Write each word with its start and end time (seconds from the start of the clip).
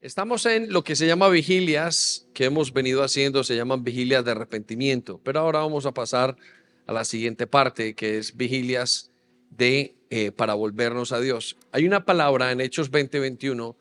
Estamos 0.00 0.46
en 0.46 0.72
lo 0.72 0.84
que 0.84 0.94
se 0.94 1.08
llama 1.08 1.28
vigilias, 1.28 2.28
que 2.32 2.44
hemos 2.44 2.72
venido 2.72 3.02
haciendo, 3.02 3.42
se 3.42 3.56
llaman 3.56 3.82
vigilias 3.82 4.24
de 4.24 4.30
arrepentimiento, 4.30 5.20
pero 5.24 5.40
ahora 5.40 5.58
vamos 5.58 5.86
a 5.86 5.92
pasar 5.92 6.36
a 6.86 6.92
la 6.92 7.04
siguiente 7.04 7.48
parte, 7.48 7.96
que 7.96 8.16
es 8.16 8.36
vigilias 8.36 9.10
de 9.50 9.96
eh, 10.10 10.30
para 10.30 10.54
volvernos 10.54 11.10
a 11.10 11.18
Dios. 11.18 11.56
Hay 11.72 11.84
una 11.84 12.04
palabra 12.04 12.52
en 12.52 12.60
Hechos 12.60 12.92
20:21 12.92 13.74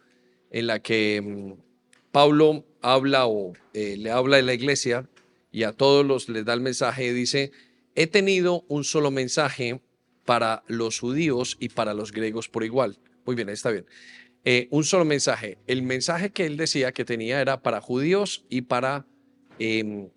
en 0.49 0.65
la 0.65 0.79
que 0.79 1.21
mm, 1.21 1.61
Pablo 2.11 2.65
habla 2.81 3.27
o 3.27 3.53
eh, 3.75 3.95
le 3.95 4.09
habla 4.09 4.37
a 4.37 4.41
la 4.41 4.55
iglesia 4.55 5.07
y 5.51 5.63
a 5.63 5.71
todos 5.71 6.03
los 6.03 6.29
les 6.29 6.45
da 6.45 6.55
el 6.55 6.61
mensaje, 6.61 7.13
dice, 7.13 7.51
he 7.93 8.07
tenido 8.07 8.65
un 8.69 8.85
solo 8.85 9.11
mensaje 9.11 9.81
para 10.25 10.63
los 10.65 10.99
judíos 10.99 11.57
y 11.59 11.69
para 11.69 11.93
los 11.93 12.11
griegos 12.11 12.49
por 12.49 12.63
igual. 12.63 12.97
Muy 13.23 13.35
bien, 13.35 13.49
está 13.49 13.69
bien. 13.69 13.85
Eh, 14.49 14.69
un 14.71 14.85
solo 14.85 15.03
mensaje. 15.03 15.57
El 15.67 15.83
mensaje 15.83 16.29
que 16.29 16.45
él 16.45 16.55
decía 16.55 16.93
que 16.93 17.03
tenía 17.03 17.41
era 17.41 17.61
para 17.61 17.81
judíos 17.81 18.45
y 18.47 18.61
para, 18.61 19.05
em, 19.59 20.07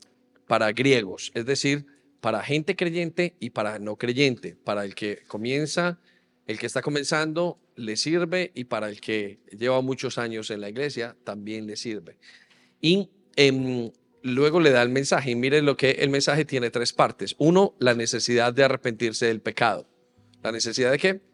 para 0.46 0.70
griegos, 0.70 1.32
es 1.34 1.46
decir, 1.46 1.84
para 2.20 2.40
gente 2.44 2.76
creyente 2.76 3.34
y 3.40 3.50
para 3.50 3.80
no 3.80 3.96
creyente. 3.96 4.54
Para 4.54 4.84
el 4.84 4.94
que 4.94 5.24
comienza, 5.26 5.98
el 6.46 6.60
que 6.60 6.66
está 6.66 6.80
comenzando, 6.80 7.58
le 7.74 7.96
sirve 7.96 8.52
y 8.54 8.66
para 8.66 8.88
el 8.88 9.00
que 9.00 9.40
lleva 9.50 9.80
muchos 9.80 10.16
años 10.16 10.52
en 10.52 10.60
la 10.60 10.68
iglesia, 10.68 11.16
también 11.24 11.66
le 11.66 11.74
sirve. 11.74 12.16
Y 12.80 13.10
em, 13.34 13.90
luego 14.22 14.60
le 14.60 14.70
da 14.70 14.82
el 14.82 14.90
mensaje. 14.90 15.32
Y 15.32 15.34
miren 15.34 15.66
lo 15.66 15.76
que 15.76 15.90
el 15.90 16.08
mensaje 16.08 16.44
tiene 16.44 16.70
tres 16.70 16.92
partes. 16.92 17.34
Uno, 17.38 17.74
la 17.80 17.94
necesidad 17.94 18.54
de 18.54 18.62
arrepentirse 18.62 19.26
del 19.26 19.40
pecado. 19.40 19.88
¿La 20.40 20.52
necesidad 20.52 20.92
de 20.92 20.98
qué? 20.98 21.29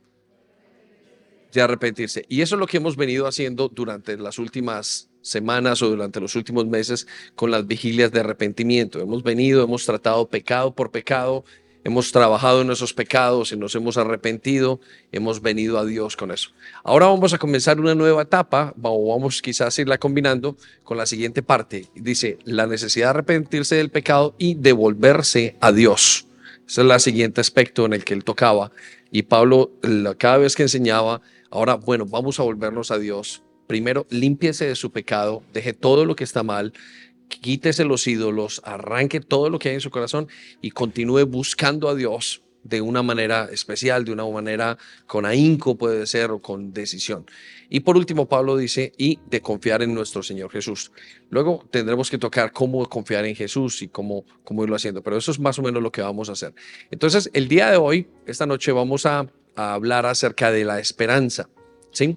De 1.52 1.62
arrepentirse. 1.62 2.24
Y 2.28 2.40
eso 2.40 2.56
es 2.56 2.60
lo 2.60 2.66
que 2.66 2.78
hemos 2.78 2.96
venido 2.96 3.26
haciendo 3.26 3.68
durante 3.68 4.16
las 4.16 4.38
últimas 4.38 5.08
semanas 5.22 5.82
o 5.82 5.88
durante 5.88 6.20
los 6.20 6.36
últimos 6.36 6.66
meses 6.66 7.06
con 7.34 7.50
las 7.50 7.66
vigilias 7.66 8.12
de 8.12 8.20
arrepentimiento. 8.20 9.00
Hemos 9.00 9.22
venido, 9.22 9.64
hemos 9.64 9.84
tratado 9.84 10.28
pecado 10.28 10.74
por 10.74 10.90
pecado, 10.90 11.44
hemos 11.86 12.10
trabajado 12.10 12.62
en 12.62 12.70
esos 12.70 12.92
pecados 12.92 13.52
y 13.52 13.56
nos 13.56 13.74
hemos 13.74 13.96
arrepentido, 13.96 14.80
hemos 15.12 15.40
venido 15.40 15.78
a 15.78 15.84
Dios 15.84 16.16
con 16.16 16.32
eso. 16.32 16.50
Ahora 16.82 17.06
vamos 17.06 17.32
a 17.32 17.38
comenzar 17.38 17.78
una 17.80 17.94
nueva 17.94 18.22
etapa, 18.22 18.74
o 18.82 19.08
vamos 19.08 19.40
quizás 19.40 19.78
a 19.78 19.80
irla 19.80 19.98
combinando 19.98 20.56
con 20.82 20.96
la 20.96 21.06
siguiente 21.06 21.42
parte. 21.42 21.86
Dice, 21.94 22.38
la 22.44 22.66
necesidad 22.66 23.06
de 23.06 23.10
arrepentirse 23.10 23.76
del 23.76 23.90
pecado 23.90 24.34
y 24.38 24.54
devolverse 24.54 25.56
a 25.60 25.70
Dios. 25.72 26.26
Ese 26.66 26.82
es 26.82 26.90
el 26.90 27.00
siguiente 27.00 27.40
aspecto 27.40 27.86
en 27.86 27.92
el 27.92 28.04
que 28.04 28.14
él 28.14 28.24
tocaba. 28.24 28.72
Y 29.12 29.22
Pablo, 29.22 29.70
cada 30.18 30.38
vez 30.38 30.56
que 30.56 30.64
enseñaba, 30.64 31.22
Ahora, 31.50 31.74
bueno, 31.74 32.06
vamos 32.06 32.40
a 32.40 32.42
volvernos 32.42 32.90
a 32.90 32.98
Dios. 32.98 33.42
Primero, 33.66 34.06
límpiese 34.10 34.66
de 34.66 34.76
su 34.76 34.92
pecado, 34.92 35.42
deje 35.52 35.72
todo 35.72 36.04
lo 36.04 36.14
que 36.14 36.24
está 36.24 36.42
mal, 36.42 36.72
quítese 37.28 37.84
los 37.84 38.06
ídolos, 38.06 38.60
arranque 38.64 39.20
todo 39.20 39.50
lo 39.50 39.58
que 39.58 39.70
hay 39.70 39.74
en 39.76 39.80
su 39.80 39.90
corazón 39.90 40.28
y 40.60 40.70
continúe 40.70 41.26
buscando 41.26 41.88
a 41.88 41.94
Dios 41.94 42.42
de 42.68 42.80
una 42.80 43.02
manera 43.02 43.48
especial, 43.52 44.04
de 44.04 44.12
una 44.12 44.26
manera 44.26 44.76
con 45.06 45.24
ahínco 45.24 45.76
puede 45.76 46.06
ser 46.06 46.30
o 46.32 46.40
con 46.40 46.72
decisión. 46.72 47.26
Y 47.68 47.80
por 47.80 47.96
último, 47.96 48.28
Pablo 48.28 48.56
dice, 48.56 48.92
y 48.98 49.20
de 49.28 49.40
confiar 49.40 49.82
en 49.82 49.94
nuestro 49.94 50.22
Señor 50.22 50.50
Jesús. 50.50 50.90
Luego 51.30 51.64
tendremos 51.70 52.10
que 52.10 52.18
tocar 52.18 52.52
cómo 52.52 52.84
confiar 52.88 53.24
en 53.24 53.36
Jesús 53.36 53.82
y 53.82 53.88
cómo, 53.88 54.24
cómo 54.42 54.64
irlo 54.64 54.74
haciendo, 54.74 55.02
pero 55.02 55.16
eso 55.16 55.30
es 55.30 55.38
más 55.38 55.58
o 55.58 55.62
menos 55.62 55.82
lo 55.82 55.92
que 55.92 56.02
vamos 56.02 56.28
a 56.28 56.32
hacer. 56.32 56.54
Entonces, 56.90 57.30
el 57.32 57.46
día 57.46 57.70
de 57.70 57.76
hoy, 57.76 58.08
esta 58.26 58.46
noche, 58.46 58.72
vamos 58.72 59.06
a 59.06 59.26
a 59.56 59.74
hablar 59.74 60.06
acerca 60.06 60.50
de 60.50 60.64
la 60.64 60.78
esperanza, 60.78 61.48
¿sí? 61.90 62.16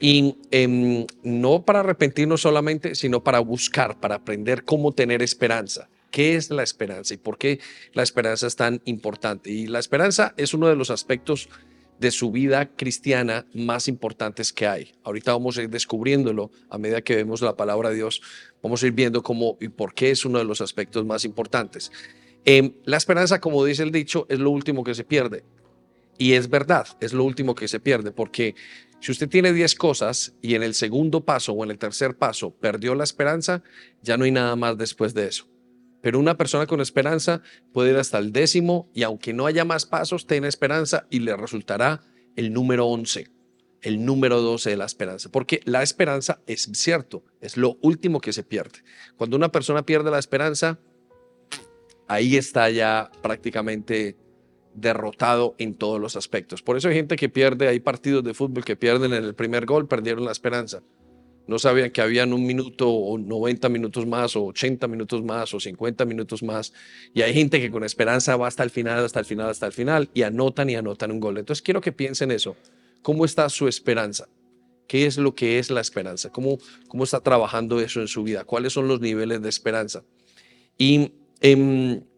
Y 0.00 0.36
em, 0.50 1.06
no 1.22 1.64
para 1.64 1.80
arrepentirnos 1.80 2.40
solamente, 2.40 2.94
sino 2.94 3.22
para 3.22 3.38
buscar, 3.40 4.00
para 4.00 4.16
aprender 4.16 4.64
cómo 4.64 4.92
tener 4.92 5.22
esperanza. 5.22 5.90
¿Qué 6.10 6.36
es 6.36 6.50
la 6.50 6.62
esperanza 6.62 7.14
y 7.14 7.18
por 7.18 7.38
qué 7.38 7.60
la 7.92 8.02
esperanza 8.02 8.46
es 8.46 8.56
tan 8.56 8.80
importante? 8.84 9.50
Y 9.50 9.66
la 9.66 9.78
esperanza 9.78 10.34
es 10.36 10.54
uno 10.54 10.68
de 10.68 10.74
los 10.74 10.90
aspectos 10.90 11.48
de 12.00 12.10
su 12.10 12.30
vida 12.30 12.74
cristiana 12.74 13.46
más 13.52 13.86
importantes 13.86 14.54
que 14.54 14.66
hay. 14.66 14.92
Ahorita 15.04 15.32
vamos 15.32 15.58
a 15.58 15.62
ir 15.62 15.68
descubriéndolo 15.68 16.50
a 16.70 16.78
medida 16.78 17.02
que 17.02 17.14
vemos 17.14 17.42
la 17.42 17.56
palabra 17.56 17.90
de 17.90 17.96
Dios. 17.96 18.22
Vamos 18.62 18.82
a 18.82 18.86
ir 18.86 18.92
viendo 18.92 19.22
cómo 19.22 19.58
y 19.60 19.68
por 19.68 19.92
qué 19.92 20.10
es 20.10 20.24
uno 20.24 20.38
de 20.38 20.46
los 20.46 20.62
aspectos 20.62 21.04
más 21.04 21.26
importantes. 21.26 21.92
Em, 22.46 22.72
la 22.84 22.96
esperanza, 22.96 23.38
como 23.38 23.62
dice 23.66 23.82
el 23.82 23.92
dicho, 23.92 24.26
es 24.30 24.38
lo 24.38 24.50
último 24.50 24.82
que 24.82 24.94
se 24.94 25.04
pierde. 25.04 25.44
Y 26.20 26.34
es 26.34 26.50
verdad, 26.50 26.86
es 27.00 27.14
lo 27.14 27.24
último 27.24 27.54
que 27.54 27.66
se 27.66 27.80
pierde, 27.80 28.12
porque 28.12 28.54
si 29.00 29.10
usted 29.10 29.26
tiene 29.26 29.54
10 29.54 29.74
cosas 29.76 30.34
y 30.42 30.54
en 30.54 30.62
el 30.62 30.74
segundo 30.74 31.24
paso 31.24 31.54
o 31.54 31.64
en 31.64 31.70
el 31.70 31.78
tercer 31.78 32.18
paso 32.18 32.50
perdió 32.50 32.94
la 32.94 33.04
esperanza, 33.04 33.62
ya 34.02 34.18
no 34.18 34.24
hay 34.24 34.30
nada 34.30 34.54
más 34.54 34.76
después 34.76 35.14
de 35.14 35.28
eso. 35.28 35.48
Pero 36.02 36.18
una 36.18 36.36
persona 36.36 36.66
con 36.66 36.82
esperanza 36.82 37.40
puede 37.72 37.92
ir 37.92 37.96
hasta 37.96 38.18
el 38.18 38.32
décimo 38.32 38.90
y 38.92 39.02
aunque 39.02 39.32
no 39.32 39.46
haya 39.46 39.64
más 39.64 39.86
pasos, 39.86 40.26
tiene 40.26 40.46
esperanza 40.46 41.06
y 41.08 41.20
le 41.20 41.34
resultará 41.38 42.02
el 42.36 42.52
número 42.52 42.84
11, 42.84 43.28
el 43.80 44.04
número 44.04 44.42
12 44.42 44.68
de 44.68 44.76
la 44.76 44.84
esperanza. 44.84 45.30
Porque 45.30 45.62
la 45.64 45.82
esperanza 45.82 46.42
es 46.46 46.68
cierto, 46.74 47.24
es 47.40 47.56
lo 47.56 47.78
último 47.80 48.20
que 48.20 48.34
se 48.34 48.42
pierde. 48.42 48.80
Cuando 49.16 49.38
una 49.38 49.50
persona 49.50 49.86
pierde 49.86 50.10
la 50.10 50.18
esperanza, 50.18 50.80
ahí 52.08 52.36
está 52.36 52.68
ya 52.68 53.10
prácticamente 53.22 54.18
derrotado 54.80 55.54
en 55.58 55.74
todos 55.74 56.00
los 56.00 56.16
aspectos. 56.16 56.62
Por 56.62 56.76
eso 56.76 56.88
hay 56.88 56.94
gente 56.94 57.16
que 57.16 57.28
pierde, 57.28 57.68
hay 57.68 57.80
partidos 57.80 58.24
de 58.24 58.34
fútbol 58.34 58.64
que 58.64 58.76
pierden 58.76 59.12
en 59.12 59.24
el 59.24 59.34
primer 59.34 59.66
gol, 59.66 59.88
perdieron 59.88 60.24
la 60.24 60.32
esperanza. 60.32 60.82
No 61.46 61.58
sabían 61.58 61.90
que 61.90 62.00
habían 62.00 62.32
un 62.32 62.46
minuto 62.46 62.88
o 62.88 63.18
90 63.18 63.68
minutos 63.70 64.06
más 64.06 64.36
o 64.36 64.44
80 64.46 64.86
minutos 64.86 65.24
más 65.24 65.52
o 65.52 65.58
50 65.58 66.04
minutos 66.04 66.42
más. 66.42 66.72
Y 67.12 67.22
hay 67.22 67.34
gente 67.34 67.60
que 67.60 67.70
con 67.70 67.82
esperanza 67.82 68.36
va 68.36 68.46
hasta 68.46 68.62
el 68.62 68.70
final, 68.70 69.04
hasta 69.04 69.18
el 69.18 69.26
final, 69.26 69.48
hasta 69.48 69.66
el 69.66 69.72
final 69.72 70.08
y 70.14 70.22
anotan 70.22 70.70
y 70.70 70.76
anotan 70.76 71.10
un 71.10 71.18
gol. 71.18 71.38
Entonces 71.38 71.60
quiero 71.60 71.80
que 71.80 71.90
piensen 71.90 72.30
eso. 72.30 72.56
¿Cómo 73.02 73.24
está 73.24 73.48
su 73.48 73.66
esperanza? 73.66 74.28
¿Qué 74.86 75.06
es 75.06 75.18
lo 75.18 75.34
que 75.34 75.58
es 75.58 75.70
la 75.70 75.80
esperanza? 75.80 76.30
¿Cómo, 76.30 76.58
cómo 76.88 77.04
está 77.04 77.20
trabajando 77.20 77.80
eso 77.80 78.00
en 78.00 78.08
su 78.08 78.22
vida? 78.22 78.44
¿Cuáles 78.44 78.72
son 78.72 78.86
los 78.86 79.00
niveles 79.00 79.42
de 79.42 79.48
esperanza? 79.48 80.04
Y 80.78 81.12
en 81.40 82.09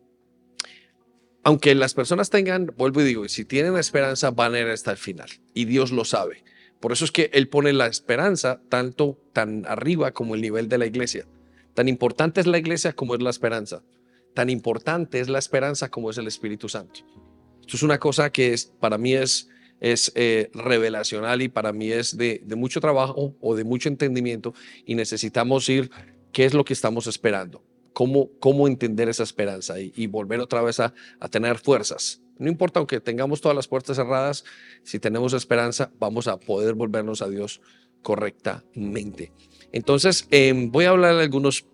aunque 1.45 1.75
las 1.75 1.95
personas 1.95 2.31
tengan, 2.31 2.73
vuelvo 2.77 3.01
y 3.01 3.05
digo, 3.05 3.29
si 3.29 3.45
tienen 3.45 3.77
esperanza, 3.77 4.31
van 4.31 4.55
a 4.55 4.61
ir 4.61 4.69
hasta 4.69 4.93
el 4.93 4.97
final. 4.97 5.29
Y 5.55 5.65
Dios 5.65 5.91
lo 5.91 6.05
sabe. 6.05 6.45
Por 6.81 6.93
eso 6.93 7.05
es 7.05 7.13
que 7.13 7.31
Él 7.33 7.49
pone 7.49 7.73
la 7.73 7.87
esperanza 7.87 8.61
tanto 8.69 9.19
tan 9.33 9.65
arriba 9.67 10.13
como 10.13 10.35
el 10.35 10.41
nivel 10.41 10.69
de 10.69 10.79
la 10.79 10.87
iglesia. 10.87 11.27
Tan 11.75 11.89
importante 11.89 12.41
es 12.41 12.47
la 12.47 12.59
iglesia 12.59 12.93
como 12.93 13.15
es 13.15 13.23
la 13.23 13.31
esperanza. 13.31 13.83
Tan 14.35 14.51
importante 14.51 15.21
es 15.21 15.29
la 15.29 15.39
esperanza 15.39 15.91
como 15.91 16.11
es 16.11 16.19
el 16.19 16.27
Espíritu 16.27 16.69
Santo. 16.69 17.01
Esto 17.61 17.77
es 17.77 17.83
una 17.83 17.99
cosa 17.99 18.31
que 18.31 18.53
es, 18.53 18.67
para 18.81 18.99
mí 18.99 19.15
es, 19.15 19.49
es 19.81 20.13
eh, 20.15 20.51
revelacional 20.55 21.43
y 21.43 21.49
para 21.49 21.73
mí 21.73 21.91
es 21.91 22.17
de, 22.17 22.41
de 22.45 22.57
mucho 22.57 22.81
trabajo 22.81 23.37
o 23.41 23.57
de 23.57 23.65
mucho 23.65 23.89
entendimiento 23.89 24.55
y 24.85 24.95
necesitamos 24.95 25.69
ir 25.69 25.91
qué 26.33 26.45
es 26.45 26.55
lo 26.55 26.65
que 26.65 26.73
estamos 26.73 27.07
esperando 27.07 27.63
cómo, 27.93 28.31
cómo 28.41 28.67
entender 28.67 29.09
esa 29.09 29.23
esperanza 29.23 29.81
y, 29.81 30.07
volver 30.07 30.41
otra 30.41 30.63
vez 30.63 30.81
a, 30.81 30.95
tener 31.31 31.59
fuerzas. 31.59 32.21
No 32.39 32.49
importa, 32.49 32.81
aunque 32.81 33.01
tengamos 33.01 33.41
todas 33.41 33.55
las 33.55 33.69
puertas 33.69 33.97
cerradas, 33.97 34.45
si 34.83 34.99
tenemos 34.99 35.33
esperanza, 35.33 35.91
vamos 35.99 36.29
a 36.29 36.39
poder 36.39 36.75
volvernos 36.75 37.23
a 37.23 37.29
Dios 37.29 37.61
correctamente. 38.03 39.33
Entonces, 39.71 40.27
em, 40.31 40.71
voy 40.71 40.87
a 40.87 40.91
hablar 40.91 41.17
de 41.17 41.23
algunos 41.23 41.67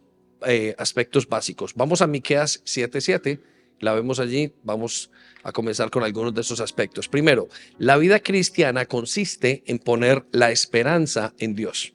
eh, 0.47 0.75
aspectos 0.79 1.29
básicos. 1.29 1.75
Vamos 1.75 2.03
a 2.03 2.06
Miqueas 2.06 2.62
7:7, 2.65 3.41
la 3.81 3.95
vemos 3.95 4.21
allí, 4.21 4.53
vamos 4.62 5.11
a 5.43 5.53
comenzar 5.53 5.91
con 5.91 6.03
algunos 6.03 6.35
de 6.35 6.43
esos 6.43 6.61
aspectos. 6.61 7.09
Primero, 7.09 7.49
la 7.79 7.97
vida 7.97 8.20
cristiana 8.20 8.87
consiste 8.87 9.62
en 9.67 9.79
poner 9.79 10.26
la 10.32 10.50
esperanza 10.50 11.35
en 11.38 11.55
Dios. 11.55 11.94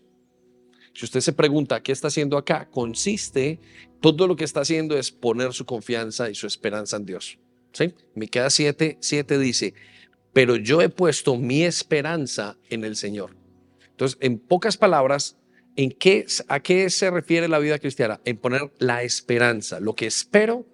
Si 0.94 1.06
usted 1.06 1.22
se 1.22 1.34
pregunta 1.34 1.82
qué 1.82 1.92
está 1.92 2.08
haciendo 2.08 2.38
acá, 2.38 2.70
consiste, 2.70 3.60
todo 4.12 4.28
lo 4.28 4.36
que 4.36 4.44
está 4.44 4.60
haciendo 4.60 4.98
es 4.98 5.12
poner 5.12 5.54
su 5.54 5.66
confianza 5.66 6.30
y 6.30 6.36
su 6.36 6.46
esperanza 6.46 6.98
en 6.98 7.06
Dios. 7.06 7.40
¿Sí? 7.72 7.94
Miqueas 8.16 8.54
7, 8.54 8.98
7 9.00 9.40
dice, 9.40 9.74
pero 10.34 10.58
yo 10.58 10.82
he 10.82 10.90
puesto 10.90 11.38
mi 11.38 11.64
esperanza 11.64 12.58
en 12.70 12.84
el 12.84 12.98
Señor. 12.98 13.34
Entonces, 13.92 14.18
en 14.20 14.40
pocas 14.40 14.76
palabras, 14.76 15.38
¿en 15.78 15.96
¿a 16.50 16.60
qué 16.60 16.90
se 16.90 17.12
refiere 17.12 17.48
la 17.48 17.60
vida 17.60 17.80
cristiana? 17.80 18.20
En 18.26 18.38
poner 18.38 18.74
la 18.78 19.04
esperanza, 19.04 19.80
lo 19.80 19.96
que 19.96 20.06
espero 20.06 20.68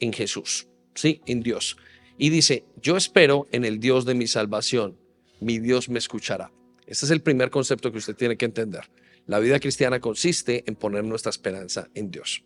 en 0.00 0.12
Jesús, 0.12 0.66
¿sí? 0.96 1.22
En 1.26 1.40
Dios. 1.40 1.76
Y 2.18 2.30
dice, 2.30 2.64
yo 2.82 2.96
espero 2.96 3.46
en 3.52 3.64
el 3.64 3.78
Dios 3.78 4.04
de 4.04 4.14
mi 4.14 4.26
salvación, 4.26 4.98
mi 5.40 5.60
Dios 5.60 5.88
me 5.88 6.00
escuchará. 6.00 6.50
Ese 6.84 7.06
es 7.06 7.12
el 7.12 7.22
primer 7.22 7.50
concepto 7.50 7.92
que 7.92 7.98
usted 7.98 8.16
tiene 8.16 8.36
que 8.36 8.44
entender. 8.44 8.90
La 9.26 9.38
vida 9.38 9.60
cristiana 9.60 10.00
consiste 10.00 10.64
en 10.66 10.74
poner 10.74 11.04
nuestra 11.04 11.30
esperanza 11.30 11.88
en 11.94 12.10
Dios. 12.10 12.42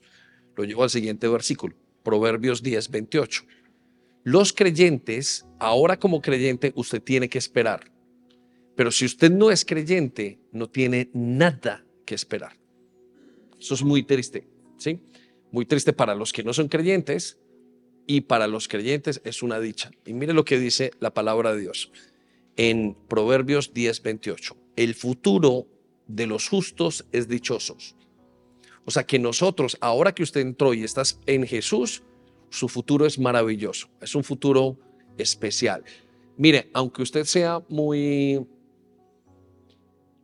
Lo 0.56 0.64
llevo 0.64 0.82
al 0.82 0.90
siguiente 0.90 1.28
versículo, 1.28 1.74
Proverbios 2.02 2.62
10, 2.62 2.90
28. 2.90 3.44
Los 4.24 4.52
creyentes, 4.52 5.46
ahora 5.58 5.98
como 5.98 6.20
creyente, 6.20 6.72
usted 6.74 7.02
tiene 7.02 7.28
que 7.28 7.38
esperar. 7.38 7.92
Pero 8.74 8.90
si 8.90 9.04
usted 9.04 9.30
no 9.30 9.50
es 9.50 9.64
creyente, 9.64 10.40
no 10.52 10.68
tiene 10.68 11.10
nada 11.14 11.84
que 12.04 12.14
esperar. 12.14 12.56
Eso 13.58 13.74
es 13.74 13.82
muy 13.82 14.02
triste, 14.02 14.46
¿sí? 14.76 15.00
Muy 15.50 15.64
triste 15.64 15.92
para 15.92 16.14
los 16.14 16.32
que 16.32 16.42
no 16.42 16.52
son 16.52 16.68
creyentes 16.68 17.38
y 18.06 18.22
para 18.22 18.46
los 18.46 18.68
creyentes 18.68 19.20
es 19.24 19.42
una 19.42 19.60
dicha. 19.60 19.90
Y 20.04 20.12
mire 20.12 20.32
lo 20.32 20.44
que 20.44 20.58
dice 20.58 20.90
la 21.00 21.14
palabra 21.14 21.54
de 21.54 21.60
Dios 21.60 21.90
en 22.56 22.96
Proverbios 23.08 23.72
10:28. 23.72 24.56
El 24.76 24.94
futuro 24.94 25.66
de 26.06 26.26
los 26.26 26.48
justos 26.48 27.06
es 27.12 27.28
dichosos. 27.28 27.96
O 28.86 28.90
sea 28.90 29.04
que 29.04 29.18
nosotros, 29.18 29.76
ahora 29.80 30.14
que 30.14 30.22
usted 30.22 30.40
entró 30.40 30.72
y 30.72 30.84
estás 30.84 31.20
en 31.26 31.44
Jesús, 31.46 32.02
su 32.50 32.68
futuro 32.68 33.04
es 33.04 33.18
maravilloso. 33.18 33.88
Es 34.00 34.14
un 34.14 34.24
futuro 34.24 34.78
especial. 35.18 35.84
Mire, 36.36 36.70
aunque 36.72 37.02
usted 37.02 37.24
sea 37.24 37.60
muy 37.68 38.46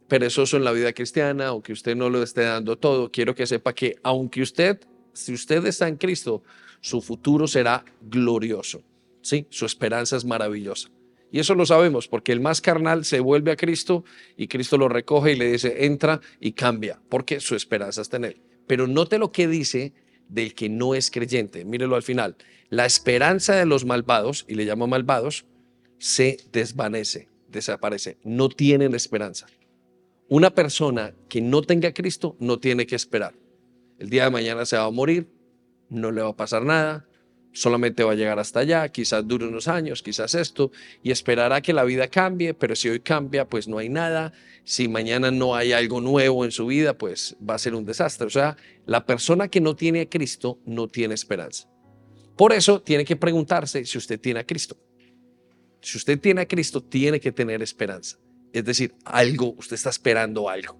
perezoso 0.06 0.56
en 0.56 0.64
la 0.64 0.72
vida 0.72 0.92
cristiana, 0.92 1.48
aunque 1.48 1.72
usted 1.72 1.96
no 1.96 2.08
lo 2.08 2.22
esté 2.22 2.42
dando 2.42 2.78
todo, 2.78 3.10
quiero 3.10 3.34
que 3.34 3.46
sepa 3.46 3.74
que 3.74 3.96
aunque 4.02 4.42
usted, 4.42 4.78
si 5.12 5.34
usted 5.34 5.66
está 5.66 5.88
en 5.88 5.96
Cristo, 5.96 6.44
su 6.80 7.00
futuro 7.00 7.48
será 7.48 7.84
glorioso. 8.00 8.82
Sí, 9.22 9.46
su 9.50 9.66
esperanza 9.66 10.16
es 10.16 10.24
maravillosa. 10.24 10.88
Y 11.32 11.40
eso 11.40 11.54
lo 11.54 11.64
sabemos 11.64 12.06
porque 12.08 12.30
el 12.32 12.40
más 12.40 12.60
carnal 12.60 13.04
se 13.04 13.20
vuelve 13.20 13.50
a 13.50 13.56
Cristo 13.56 14.04
y 14.36 14.48
Cristo 14.48 14.76
lo 14.76 14.88
recoge 14.88 15.32
y 15.32 15.36
le 15.36 15.50
dice, 15.50 15.86
entra 15.86 16.20
y 16.38 16.52
cambia, 16.52 17.00
porque 17.08 17.40
su 17.40 17.56
esperanza 17.56 18.02
está 18.02 18.18
en 18.18 18.26
él. 18.26 18.42
Pero 18.66 18.86
note 18.86 19.18
lo 19.18 19.32
que 19.32 19.48
dice 19.48 19.92
del 20.28 20.54
que 20.54 20.68
no 20.68 20.94
es 20.94 21.10
creyente. 21.10 21.64
Mírelo 21.64 21.96
al 21.96 22.02
final. 22.02 22.36
La 22.70 22.86
esperanza 22.86 23.54
de 23.54 23.66
los 23.66 23.84
malvados, 23.84 24.46
y 24.48 24.54
le 24.54 24.64
llamo 24.64 24.86
malvados, 24.86 25.44
se 25.98 26.38
desvanece, 26.52 27.28
desaparece. 27.48 28.18
No 28.24 28.48
tienen 28.48 28.94
esperanza. 28.94 29.46
Una 30.28 30.54
persona 30.54 31.14
que 31.28 31.40
no 31.42 31.62
tenga 31.62 31.92
Cristo 31.92 32.36
no 32.40 32.58
tiene 32.58 32.86
que 32.86 32.96
esperar. 32.96 33.34
El 33.98 34.08
día 34.08 34.24
de 34.24 34.30
mañana 34.30 34.64
se 34.64 34.76
va 34.76 34.84
a 34.84 34.90
morir, 34.90 35.28
no 35.90 36.10
le 36.10 36.22
va 36.22 36.30
a 36.30 36.36
pasar 36.36 36.64
nada, 36.64 37.06
solamente 37.52 38.04
va 38.04 38.12
a 38.12 38.14
llegar 38.14 38.38
hasta 38.38 38.60
allá, 38.60 38.88
quizás 38.88 39.26
dure 39.26 39.46
unos 39.46 39.68
años, 39.68 40.02
quizás 40.02 40.34
esto, 40.34 40.70
y 41.02 41.10
esperará 41.10 41.60
que 41.60 41.72
la 41.72 41.84
vida 41.84 42.08
cambie, 42.08 42.54
pero 42.54 42.74
si 42.74 42.88
hoy 42.88 43.00
cambia, 43.00 43.46
pues 43.46 43.68
no 43.68 43.78
hay 43.78 43.88
nada, 43.88 44.32
si 44.64 44.88
mañana 44.88 45.30
no 45.30 45.54
hay 45.54 45.72
algo 45.72 46.00
nuevo 46.00 46.44
en 46.44 46.52
su 46.52 46.66
vida, 46.66 46.96
pues 46.96 47.36
va 47.48 47.54
a 47.54 47.58
ser 47.58 47.74
un 47.74 47.84
desastre. 47.84 48.26
O 48.26 48.30
sea, 48.30 48.56
la 48.86 49.04
persona 49.06 49.48
que 49.48 49.60
no 49.60 49.76
tiene 49.76 50.02
a 50.02 50.08
Cristo 50.08 50.58
no 50.64 50.88
tiene 50.88 51.14
esperanza. 51.14 51.68
Por 52.36 52.52
eso 52.52 52.80
tiene 52.80 53.04
que 53.04 53.16
preguntarse 53.16 53.84
si 53.84 53.98
usted 53.98 54.20
tiene 54.20 54.40
a 54.40 54.46
Cristo. 54.46 54.76
Si 55.80 55.98
usted 55.98 56.18
tiene 56.20 56.42
a 56.42 56.46
Cristo, 56.46 56.82
tiene 56.82 57.20
que 57.20 57.32
tener 57.32 57.62
esperanza. 57.62 58.18
Es 58.52 58.64
decir, 58.64 58.94
algo, 59.04 59.54
usted 59.58 59.74
está 59.74 59.90
esperando 59.90 60.48
algo. 60.48 60.78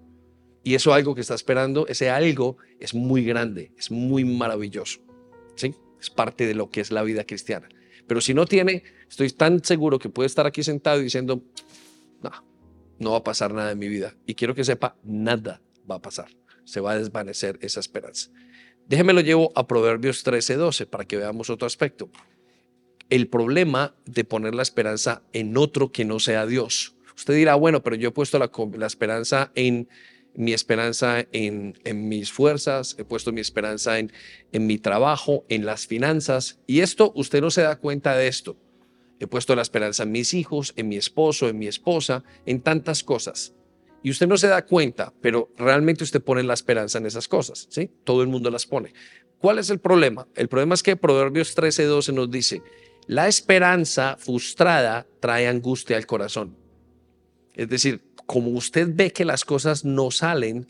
Y 0.63 0.75
eso 0.75 0.93
algo 0.93 1.13
que 1.13 1.21
está 1.21 1.35
esperando, 1.35 1.85
ese 1.87 2.09
algo 2.09 2.57
es 2.79 2.93
muy 2.93 3.25
grande, 3.25 3.73
es 3.77 3.91
muy 3.91 4.23
maravilloso. 4.23 5.01
¿sí? 5.55 5.75
Es 6.03 6.09
parte 6.09 6.45
de 6.45 6.53
lo 6.53 6.69
que 6.69 6.81
es 6.81 6.91
la 6.91 7.01
vida 7.01 7.23
cristiana. 7.23 7.69
Pero 8.07 8.19
si 8.19 8.33
no 8.33 8.45
tiene, 8.45 8.83
estoy 9.09 9.29
tan 9.29 9.63
seguro 9.63 9.99
que 9.99 10.09
puede 10.09 10.27
estar 10.27 10.45
aquí 10.45 10.61
sentado 10.61 10.99
diciendo, 10.99 11.41
no, 12.21 12.31
no 12.99 13.11
va 13.11 13.19
a 13.19 13.23
pasar 13.23 13.53
nada 13.53 13.71
en 13.71 13.79
mi 13.79 13.87
vida. 13.87 14.13
Y 14.25 14.35
quiero 14.35 14.53
que 14.53 14.65
sepa, 14.65 14.97
nada 15.01 15.61
va 15.89 15.95
a 15.95 16.01
pasar. 16.01 16.27
Se 16.65 16.81
va 16.81 16.91
a 16.91 16.99
desvanecer 16.99 17.57
esa 17.61 17.79
esperanza. 17.79 18.31
Déjeme 18.85 19.13
lo 19.13 19.21
llevo 19.21 19.53
a 19.55 19.65
Proverbios 19.65 20.23
13, 20.23 20.57
12 20.57 20.87
para 20.87 21.05
que 21.05 21.15
veamos 21.15 21.49
otro 21.49 21.65
aspecto. 21.65 22.09
El 23.09 23.29
problema 23.29 23.95
de 24.05 24.25
poner 24.25 24.55
la 24.55 24.61
esperanza 24.61 25.23
en 25.31 25.55
otro 25.55 25.93
que 25.93 26.03
no 26.03 26.19
sea 26.19 26.45
Dios. 26.45 26.97
Usted 27.15 27.33
dirá, 27.33 27.55
bueno, 27.55 27.81
pero 27.81 27.95
yo 27.95 28.09
he 28.09 28.11
puesto 28.11 28.39
la, 28.39 28.51
la 28.77 28.87
esperanza 28.87 29.53
en 29.55 29.87
mi 30.35 30.53
esperanza 30.53 31.25
en, 31.31 31.75
mis 32.07 32.31
fuerzas, 32.31 32.95
he 32.97 33.03
puesto 33.03 33.31
mi 33.31 33.41
esperanza 33.41 33.99
en, 33.99 34.11
en 34.51 34.67
mi 34.67 34.77
trabajo, 34.77 35.45
en 35.49 35.65
las 35.65 35.87
finanzas. 35.87 36.59
Y 36.67 36.81
esto, 36.81 37.11
usted 37.15 37.41
no 37.41 37.51
se 37.51 37.61
da 37.61 37.77
cuenta 37.77 38.15
de 38.15 38.27
esto. 38.27 38.57
He 39.19 39.27
puesto 39.27 39.55
la 39.55 39.61
esperanza 39.61 40.03
en 40.03 40.11
mis 40.11 40.33
hijos, 40.33 40.73
en 40.75 40.89
mi 40.89 40.97
esposo, 40.97 41.47
en 41.47 41.57
mi 41.57 41.67
esposa, 41.67 42.23
en 42.45 42.61
tantas 42.61 43.03
cosas. 43.03 43.53
Y 44.01 44.09
usted 44.09 44.27
no 44.27 44.35
se 44.37 44.47
da 44.47 44.65
cuenta, 44.65 45.13
pero 45.21 45.49
realmente 45.57 46.03
usted 46.03 46.21
pone 46.21 46.43
la 46.43 46.53
esperanza 46.53 46.97
en 46.97 47.05
esas 47.05 47.29
cosas, 47.29 47.67
¿sí? 47.69 47.89
Todo 48.03 48.21
el 48.21 48.27
mundo 48.27 48.49
las 48.49 48.65
pone. 48.65 48.93
¿Cuál 49.39 49.59
es 49.59 49.69
el 49.69 49.79
problema? 49.79 50.27
El 50.35 50.49
problema 50.49 50.73
es 50.75 50.83
que 50.83 50.97
Proverbios 50.97 51.55
13, 51.55 51.85
12 51.85 52.11
nos 52.11 52.29
dice, 52.29 52.61
la 53.07 53.27
esperanza 53.27 54.17
frustrada 54.19 55.07
trae 55.19 55.47
angustia 55.47 55.95
al 55.95 56.05
corazón. 56.05 56.57
Es 57.53 57.69
decir, 57.69 58.01
como 58.25 58.49
usted 58.51 58.89
ve 58.93 59.11
que 59.11 59.25
las 59.25 59.45
cosas 59.45 59.85
no 59.85 60.11
salen, 60.11 60.67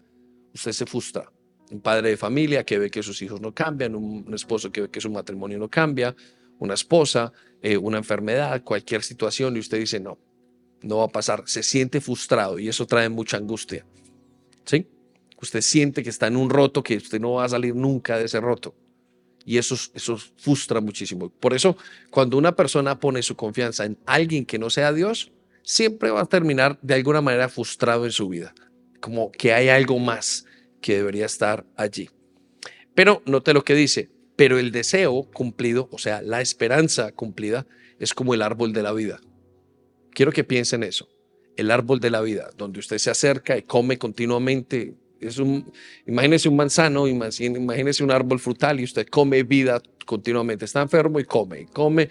usted 0.53 0.71
se 0.71 0.85
frustra. 0.85 1.31
Un 1.71 1.81
padre 1.81 2.09
de 2.09 2.17
familia 2.17 2.65
que 2.65 2.77
ve 2.77 2.89
que 2.89 3.01
sus 3.01 3.21
hijos 3.21 3.41
no 3.41 3.53
cambian, 3.53 3.95
un, 3.95 4.31
esposo 4.33 4.71
que 4.71 4.81
ve 4.81 4.89
que 4.89 5.01
su 5.01 5.09
matrimonio 5.09 5.57
no 5.57 5.69
cambia, 5.69 6.15
una 6.59 6.73
esposa, 6.73 7.31
eh, 7.61 7.77
una 7.77 7.97
enfermedad, 7.97 8.63
cualquier 8.63 9.01
situación 9.01 9.55
y 9.55 9.59
usted 9.59 9.79
dice, 9.79 9.99
no, 9.99 10.17
no 10.81 10.97
va 10.97 11.05
a 11.05 11.09
pasar. 11.09 11.43
Se 11.45 11.63
siente 11.63 12.01
frustrado 12.01 12.59
y 12.59 12.67
eso 12.67 12.85
trae 12.85 13.09
mucha 13.09 13.37
angustia. 13.37 13.85
¿Sí? 14.65 14.87
Usted 15.41 15.61
siente 15.61 16.03
que 16.03 16.09
está 16.09 16.27
en 16.27 16.37
un 16.37 16.49
roto, 16.49 16.83
que 16.83 16.97
usted 16.97 17.19
no 17.19 17.33
va 17.33 17.45
a 17.45 17.49
salir 17.49 17.75
nunca 17.75 18.17
de 18.17 18.25
ese 18.25 18.39
roto. 18.39 18.75
Y 19.45 19.57
eso, 19.57 19.75
eso 19.93 20.17
frustra 20.17 20.79
muchísimo. 20.79 21.29
Por 21.29 21.53
eso, 21.53 21.75
cuando 22.09 22.37
una 22.37 22.55
persona 22.55 22.99
pone 22.99 23.21
su 23.23 23.35
confianza 23.35 23.83
en 23.83 23.97
alguien 24.05 24.45
que 24.45 24.57
no 24.57 24.69
sea 24.69 24.93
Dios, 24.93 25.31
siempre 25.63 26.11
va 26.11 26.21
a 26.21 26.25
terminar 26.25 26.77
de 26.81 26.93
alguna 26.93 27.21
manera 27.21 27.49
frustrado 27.49 28.05
en 28.05 28.11
su 28.11 28.29
vida, 28.29 28.53
como 28.99 29.31
que 29.31 29.53
hay 29.53 29.69
algo 29.69 29.97
más 29.99 30.45
que 30.81 30.97
debería 30.97 31.25
estar 31.25 31.65
allí. 31.75 32.09
Pero 32.93 33.23
note 33.25 33.53
lo 33.53 33.63
que 33.63 33.73
dice, 33.73 34.11
pero 34.35 34.59
el 34.59 34.71
deseo 34.71 35.29
cumplido, 35.33 35.89
o 35.91 35.97
sea, 35.97 36.21
la 36.21 36.41
esperanza 36.41 37.11
cumplida, 37.11 37.65
es 37.99 38.13
como 38.13 38.33
el 38.33 38.41
árbol 38.41 38.73
de 38.73 38.83
la 38.83 38.91
vida. 38.91 39.19
Quiero 40.11 40.31
que 40.31 40.43
piensen 40.43 40.83
eso, 40.83 41.07
el 41.55 41.71
árbol 41.71 41.99
de 41.99 42.09
la 42.11 42.21
vida, 42.21 42.51
donde 42.57 42.79
usted 42.79 42.97
se 42.97 43.09
acerca 43.09 43.57
y 43.57 43.63
come 43.63 43.97
continuamente 43.97 44.95
un, 45.39 45.71
imagínese 46.05 46.49
un 46.49 46.55
manzano, 46.55 47.07
imagínese 47.07 48.03
un 48.03 48.11
árbol 48.11 48.39
frutal 48.39 48.79
y 48.79 48.83
usted 48.83 49.07
come 49.07 49.43
vida 49.43 49.81
continuamente. 50.05 50.65
Está 50.65 50.81
enfermo 50.81 51.19
y 51.19 51.25
come, 51.25 51.67
come, 51.67 52.09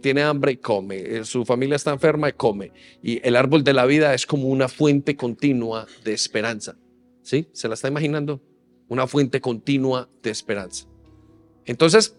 tiene 0.00 0.22
hambre 0.22 0.52
y 0.52 0.56
come, 0.58 0.96
eh, 0.96 1.24
su 1.24 1.44
familia 1.44 1.76
está 1.76 1.92
enferma 1.92 2.28
y 2.28 2.32
come. 2.32 2.72
Y 3.02 3.26
el 3.26 3.36
árbol 3.36 3.64
de 3.64 3.72
la 3.72 3.86
vida 3.86 4.14
es 4.14 4.26
como 4.26 4.48
una 4.48 4.68
fuente 4.68 5.16
continua 5.16 5.86
de 6.04 6.12
esperanza. 6.12 6.76
¿Sí? 7.22 7.48
¿Se 7.52 7.68
la 7.68 7.74
está 7.74 7.88
imaginando? 7.88 8.42
Una 8.88 9.06
fuente 9.06 9.40
continua 9.40 10.08
de 10.22 10.30
esperanza. 10.30 10.86
Entonces, 11.64 12.16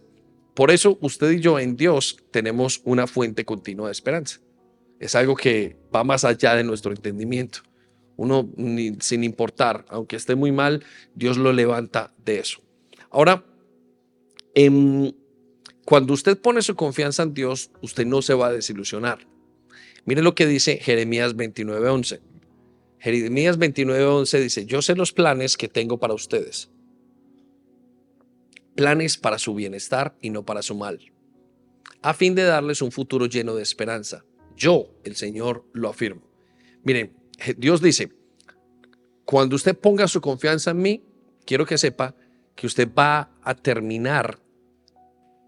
por 0.55 0.72
eso 0.72 0.98
usted 1.01 1.32
y 1.32 1.39
yo 1.41 1.60
en 1.60 1.75
Dios 1.75 2.17
tenemos 2.32 2.82
una 2.86 3.08
fuente 3.08 3.46
continua 3.46 3.88
de 3.88 3.91
esperanza. 3.91 4.39
Es 5.00 5.13
algo 5.13 5.36
que 5.36 5.77
va 5.94 6.03
más 6.03 6.24
allá 6.24 6.55
de 6.55 6.63
nuestro 6.63 6.91
entendimiento. 6.91 7.60
Uno, 8.17 8.50
sin 9.00 9.24
importar, 9.24 9.86
aunque 9.89 10.15
esté 10.15 10.36
muy 10.36 10.51
mal, 10.51 10.84
Dios 11.15 11.38
lo 11.38 11.51
levanta 11.51 12.13
de 12.24 12.39
eso. 12.39 12.62
Ahora, 13.10 13.45
em, 14.53 15.12
cuando 15.86 16.13
usted 16.13 16.38
pone 16.39 16.62
su 16.62 16.75
confianza 16.75 17.24
en 17.24 17.34
Dios, 17.34 17.72
usted 17.81 18.05
no 18.05 18.22
se 18.22 18.34
va 18.34 18.48
a 18.48 18.51
desilusionar. 18.51 19.27
Mire 20.05 20.22
lo 20.22 20.36
que 20.36 20.48
dice 20.48 20.77
Jeremías 20.77 21.36
29:11. 21.36 22.22
Jeremías 23.00 23.60
29:11 23.60 24.39
dice, 24.39 24.65
yo 24.65 24.81
sé 24.81 24.95
los 24.95 25.12
planes 25.12 25.57
que 25.57 25.67
tengo 25.67 26.00
para 26.00 26.13
ustedes. 26.13 26.69
Planes 28.75 29.17
para 29.17 29.39
su 29.39 29.53
bienestar 29.53 30.15
y 30.22 30.31
no 30.31 30.43
para 30.43 30.62
su 30.62 30.75
mal, 30.75 31.00
a 32.01 32.13
fin 32.13 32.36
de 32.36 32.43
darles 32.43 32.81
un 32.81 32.91
futuro 32.91 33.25
lleno 33.25 33.55
de 33.55 33.63
esperanza. 33.63 34.25
Yo, 34.55 34.89
el 35.03 35.15
Señor, 35.15 35.65
lo 35.74 35.89
afirmo. 35.89 36.22
Miren, 36.84 37.13
Dios 37.58 37.82
dice, 37.82 38.12
cuando 39.25 39.56
usted 39.56 39.77
ponga 39.77 40.08
su 40.08 40.22
confianza 40.22 40.72
en 40.72 40.82
mí, 40.82 41.04
quiero 41.46 41.65
que 41.65 41.77
sepa 41.77 42.15
que 42.56 42.68
usted 42.68 42.89
va 42.94 43.32
a 43.42 43.56
terminar 43.56 44.39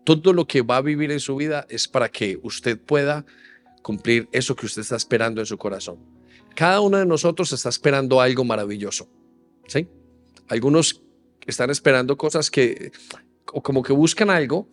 todo 0.04 0.32
lo 0.32 0.46
que 0.46 0.62
va 0.62 0.78
a 0.78 0.82
vivir 0.82 1.12
en 1.12 1.20
su 1.20 1.36
vida 1.36 1.66
es 1.70 1.88
para 1.88 2.10
que 2.10 2.40
usted 2.42 2.80
pueda 2.80 3.26
cumplir 3.82 4.30
eso 4.32 4.56
que 4.56 4.66
usted 4.66 4.82
está 4.82 4.96
esperando 4.96 5.42
en 5.42 5.46
su 5.46 5.58
corazón. 5.58 5.98
Cada 6.56 6.80
uno 6.80 6.98
de 6.98 7.06
nosotros 7.06 7.52
está 7.52 7.70
esperando 7.70 8.22
algo 8.22 8.44
maravilloso. 8.44 9.10
¿sí? 9.68 9.88
Algunos 10.48 11.02
están 11.46 11.70
esperando 11.70 12.18
cosas 12.18 12.50
que, 12.50 12.92
o 13.52 13.62
como 13.62 13.84
que 13.84 13.94
buscan 13.94 14.30
algo, 14.30 14.68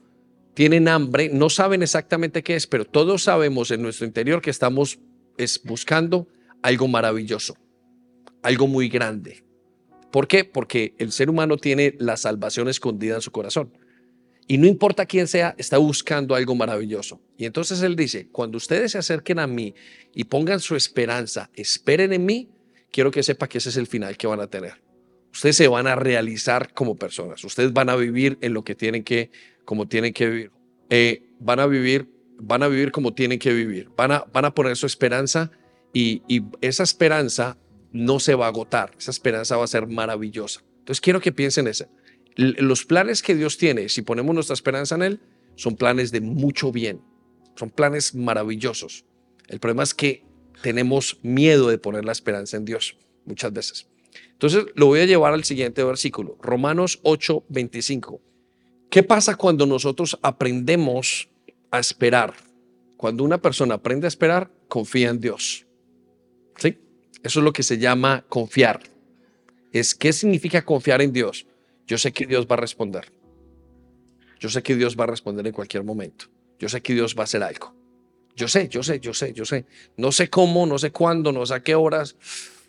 tienen 0.55 0.87
hambre, 0.87 1.29
no 1.33 1.51
saben 1.51 1.83
exactamente 1.83 2.45
qué 2.45 2.55
es, 2.55 2.67
pero 2.69 2.85
todos 2.85 3.25
sabemos 3.25 3.71
en 3.73 3.83
nuestro 3.83 4.07
interior 4.07 4.41
que 4.41 4.51
estamos 4.51 5.01
es 5.37 5.61
buscando 5.65 6.29
algo 6.65 6.89
maravilloso, 6.89 7.59
algo 8.43 8.67
muy 8.67 8.89
grande. 8.89 9.45
¿Por 10.11 10.27
qué? 10.27 10.47
Porque 10.47 10.95
el 10.99 11.13
ser 11.13 11.29
humano 11.29 11.59
tiene 11.59 11.95
la 11.99 12.17
salvación 12.17 12.69
escondida 12.69 13.17
en 13.17 13.21
su 13.21 13.31
corazón. 13.31 13.77
Y 14.47 14.57
no 14.57 14.67
importa 14.67 15.05
quién 15.05 15.29
sea, 15.29 15.55
está 15.59 15.77
buscando 15.77 16.35
algo 16.35 16.55
maravilloso. 16.55 17.21
Y 17.37 17.45
entonces 17.45 17.83
él 17.83 17.97
dice, 17.97 18.29
cuando 18.33 18.57
ustedes 18.57 18.93
se 18.93 18.99
acerquen 18.99 19.41
a 19.41 19.47
mí 19.47 19.75
y 20.15 20.25
pongan 20.25 20.59
su 20.59 20.75
esperanza, 20.75 21.51
esperen 21.53 22.15
en 22.15 22.25
mí, 22.25 22.49
quiero 22.91 23.11
que 23.11 23.23
sepa 23.23 23.47
que 23.47 23.59
ese 23.59 23.69
es 23.69 23.77
el 23.77 23.87
final 23.87 24.17
que 24.17 24.27
van 24.27 24.41
a 24.41 24.47
tener. 24.47 24.83
Ustedes 25.35 25.57
se 25.57 25.69
van 25.69 25.87
a 25.87 25.97
realizar 25.97 26.73
como 26.73 26.97
personas. 26.97 27.45
Ustedes 27.45 27.75
van 27.75 27.91
a 27.91 27.97
vivir 27.97 28.39
en 28.41 28.55
lo 28.55 28.65
que 28.65 28.75
tienen 28.75 29.05
que, 29.05 29.31
como 29.67 29.87
tienen 29.87 30.15
que 30.15 30.29
vivir. 30.31 30.51
Eh, 30.89 31.27
van 31.41 31.61
a 31.61 31.67
vivir, 31.67 32.09
van 32.39 32.63
a 32.63 32.69
vivir 32.69 32.91
como 32.91 33.13
tienen 33.13 33.39
que 33.39 33.53
vivir. 33.53 33.91
Van 33.99 34.13
a, 34.13 34.25
van 34.33 34.47
a 34.47 34.55
poner 34.55 34.77
su 34.77 34.87
esperanza 34.87 35.51
y, 35.95 36.23
esa 36.61 36.83
esperanza 36.83 37.57
no 37.93 38.19
se 38.19 38.35
va 38.35 38.47
a 38.47 38.49
agotar. 38.49 38.93
Esa 38.99 39.13
esperanza 39.13 39.57
va 39.57 39.65
a 39.65 39.69
ser 39.69 39.87
maravillosa. 39.87 40.63
Entonces 40.81 41.01
quiero 41.01 41.21
que 41.21 41.33
piensen 41.33 41.69
eso. 41.69 41.87
Los 42.37 42.85
planes 42.85 43.23
que 43.23 43.37
Dios 43.37 43.57
tiene, 43.57 43.89
si 43.89 44.03
ponemos 44.03 44.35
nuestra 44.35 44.55
esperanza 44.55 44.97
en 44.97 45.03
Él, 45.03 45.21
son 45.55 45.77
planes 45.77 46.11
de 46.11 46.21
mucho 46.21 46.73
bien. 46.73 47.01
Son 47.55 47.71
planes 47.71 48.15
maravillosos. 48.15 49.05
El 49.47 49.61
problema 49.61 49.85
es 49.85 49.95
que 49.95 50.25
tenemos 50.63 51.19
miedo 51.23 51.69
de 51.69 51.79
poner 51.79 52.05
la 52.05 52.13
esperanza 52.13 52.57
en 52.57 52.65
Dios 52.65 52.97
muchas 53.25 53.53
veces. 53.53 53.87
Entonces 54.33 54.65
lo 54.75 54.87
voy 54.87 55.01
a 55.01 55.07
llevar 55.07 55.33
al 55.33 55.45
siguiente 55.45 55.85
versículo, 55.85 56.37
Romanos 56.43 56.99
8, 57.03 57.45
25. 57.49 58.21
¿Qué 58.91 59.03
pasa 59.03 59.37
cuando 59.37 59.67
nosotros 59.67 60.19
aprendemos 60.23 61.29
a 61.71 61.79
esperar? 61.79 62.35
Cuando 62.97 63.23
una 63.25 63.41
persona 63.41 63.75
aprende 63.75 64.07
a 64.07 64.09
esperar, 64.09 64.51
confía 64.69 65.11
en 65.11 65.21
Dios. 65.21 65.64
Eso 67.25 67.41
es 67.41 67.45
lo 67.45 67.53
que 67.53 67.63
se 67.63 67.79
llama 67.79 68.25
confiar. 68.29 68.83
Es 69.73 69.95
qué 69.95 70.13
significa 70.13 70.65
confiar 70.65 71.03
en 71.03 71.13
Dios. 71.13 71.47
Yo 71.87 71.99
sé 71.99 72.13
que 72.13 72.27
Dios 72.27 72.47
va 72.47 72.55
a 72.55 72.61
responder. 72.61 73.13
Yo 74.39 74.51
sé 74.51 74.63
que 74.63 74.77
Dios 74.77 74.97
va 74.99 75.05
a 75.05 75.09
responder 75.09 75.47
en 75.47 75.53
cualquier 75.53 75.83
momento. 75.85 76.27
Yo 76.59 76.69
sé 76.69 76.83
que 76.83 76.93
Dios 76.93 77.17
va 77.17 77.23
a 77.23 77.25
hacer 77.25 77.43
algo. 77.43 77.75
Yo 78.37 78.47
sé, 78.47 78.69
yo 78.69 78.83
sé, 78.83 79.01
yo 79.01 79.15
sé, 79.15 79.33
yo 79.33 79.45
sé. 79.45 79.65
No 79.97 80.13
sé 80.13 80.29
cómo, 80.29 80.67
no 80.67 80.79
sé 80.79 80.91
cuándo, 80.93 81.33
no 81.33 81.47
sé 81.47 81.55
a 81.55 81.63
qué 81.63 81.75
horas, 81.75 82.17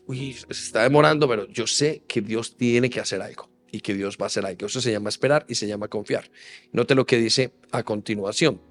uy, 0.06 0.34
se 0.34 0.52
está 0.52 0.84
demorando, 0.84 1.28
pero 1.28 1.48
yo 1.48 1.68
sé 1.68 2.04
que 2.08 2.22
Dios 2.22 2.56
tiene 2.56 2.90
que 2.90 3.00
hacer 3.00 3.22
algo 3.22 3.50
y 3.72 3.82
que 3.82 3.94
Dios 3.94 4.18
va 4.20 4.26
a 4.26 4.28
hacer 4.28 4.46
algo. 4.46 4.68
Eso 4.68 4.80
se 4.80 4.92
llama 4.92 5.10
esperar 5.10 5.46
y 5.50 5.56
se 5.56 5.68
llama 5.68 5.90
confiar. 5.90 6.30
Note 6.72 6.96
lo 6.96 7.06
que 7.06 7.18
dice 7.18 7.52
a 7.72 7.84
continuación. 7.84 8.62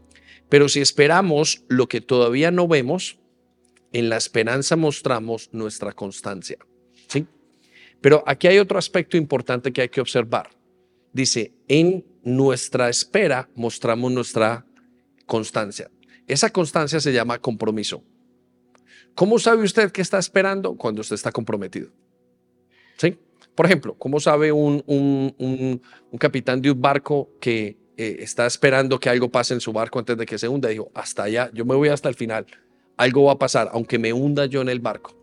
Pero 0.48 0.68
si 0.68 0.80
esperamos 0.80 1.64
lo 1.68 1.88
que 1.88 2.00
todavía 2.00 2.50
no 2.50 2.68
vemos, 2.68 3.18
en 3.94 4.08
la 4.10 4.16
esperanza 4.16 4.74
mostramos 4.76 5.48
nuestra 5.52 5.92
constancia. 5.92 6.58
¿sí? 7.06 7.26
Pero 8.00 8.24
aquí 8.26 8.48
hay 8.48 8.58
otro 8.58 8.76
aspecto 8.76 9.16
importante 9.16 9.72
que 9.72 9.82
hay 9.82 9.88
que 9.88 10.00
observar. 10.00 10.50
Dice, 11.12 11.54
en 11.68 12.04
nuestra 12.24 12.88
espera 12.88 13.48
mostramos 13.54 14.10
nuestra 14.10 14.66
constancia. 15.26 15.90
Esa 16.26 16.50
constancia 16.50 16.98
se 16.98 17.12
llama 17.12 17.38
compromiso. 17.38 18.02
¿Cómo 19.14 19.38
sabe 19.38 19.62
usted 19.62 19.92
que 19.92 20.02
está 20.02 20.18
esperando 20.18 20.76
cuando 20.76 21.02
usted 21.02 21.14
está 21.14 21.30
comprometido? 21.30 21.90
¿Sí? 22.96 23.16
Por 23.54 23.66
ejemplo, 23.66 23.94
¿cómo 23.96 24.18
sabe 24.18 24.50
un, 24.50 24.82
un, 24.88 26.18
capitán 26.18 26.60
de 26.60 26.72
un 26.72 26.82
barco 26.82 27.30
que 27.40 27.78
eh, 27.96 28.16
está 28.18 28.44
esperando 28.44 28.98
que 28.98 29.08
algo 29.08 29.30
pase 29.30 29.54
en 29.54 29.60
su 29.60 29.72
barco 29.72 30.00
antes 30.00 30.16
de 30.16 30.26
que 30.26 30.36
se 30.36 30.48
hunda? 30.48 30.68
Dijo, 30.68 30.90
hasta 30.94 31.22
allá, 31.22 31.48
yo 31.54 31.64
me 31.64 31.76
voy 31.76 31.90
hasta 31.90 32.08
el 32.08 32.16
final. 32.16 32.44
Algo 32.96 33.24
va 33.24 33.32
a 33.32 33.38
pasar, 33.38 33.70
aunque 33.72 33.98
me 33.98 34.12
hunda 34.12 34.46
yo 34.46 34.60
en 34.62 34.68
el 34.68 34.80
barco. 34.80 35.14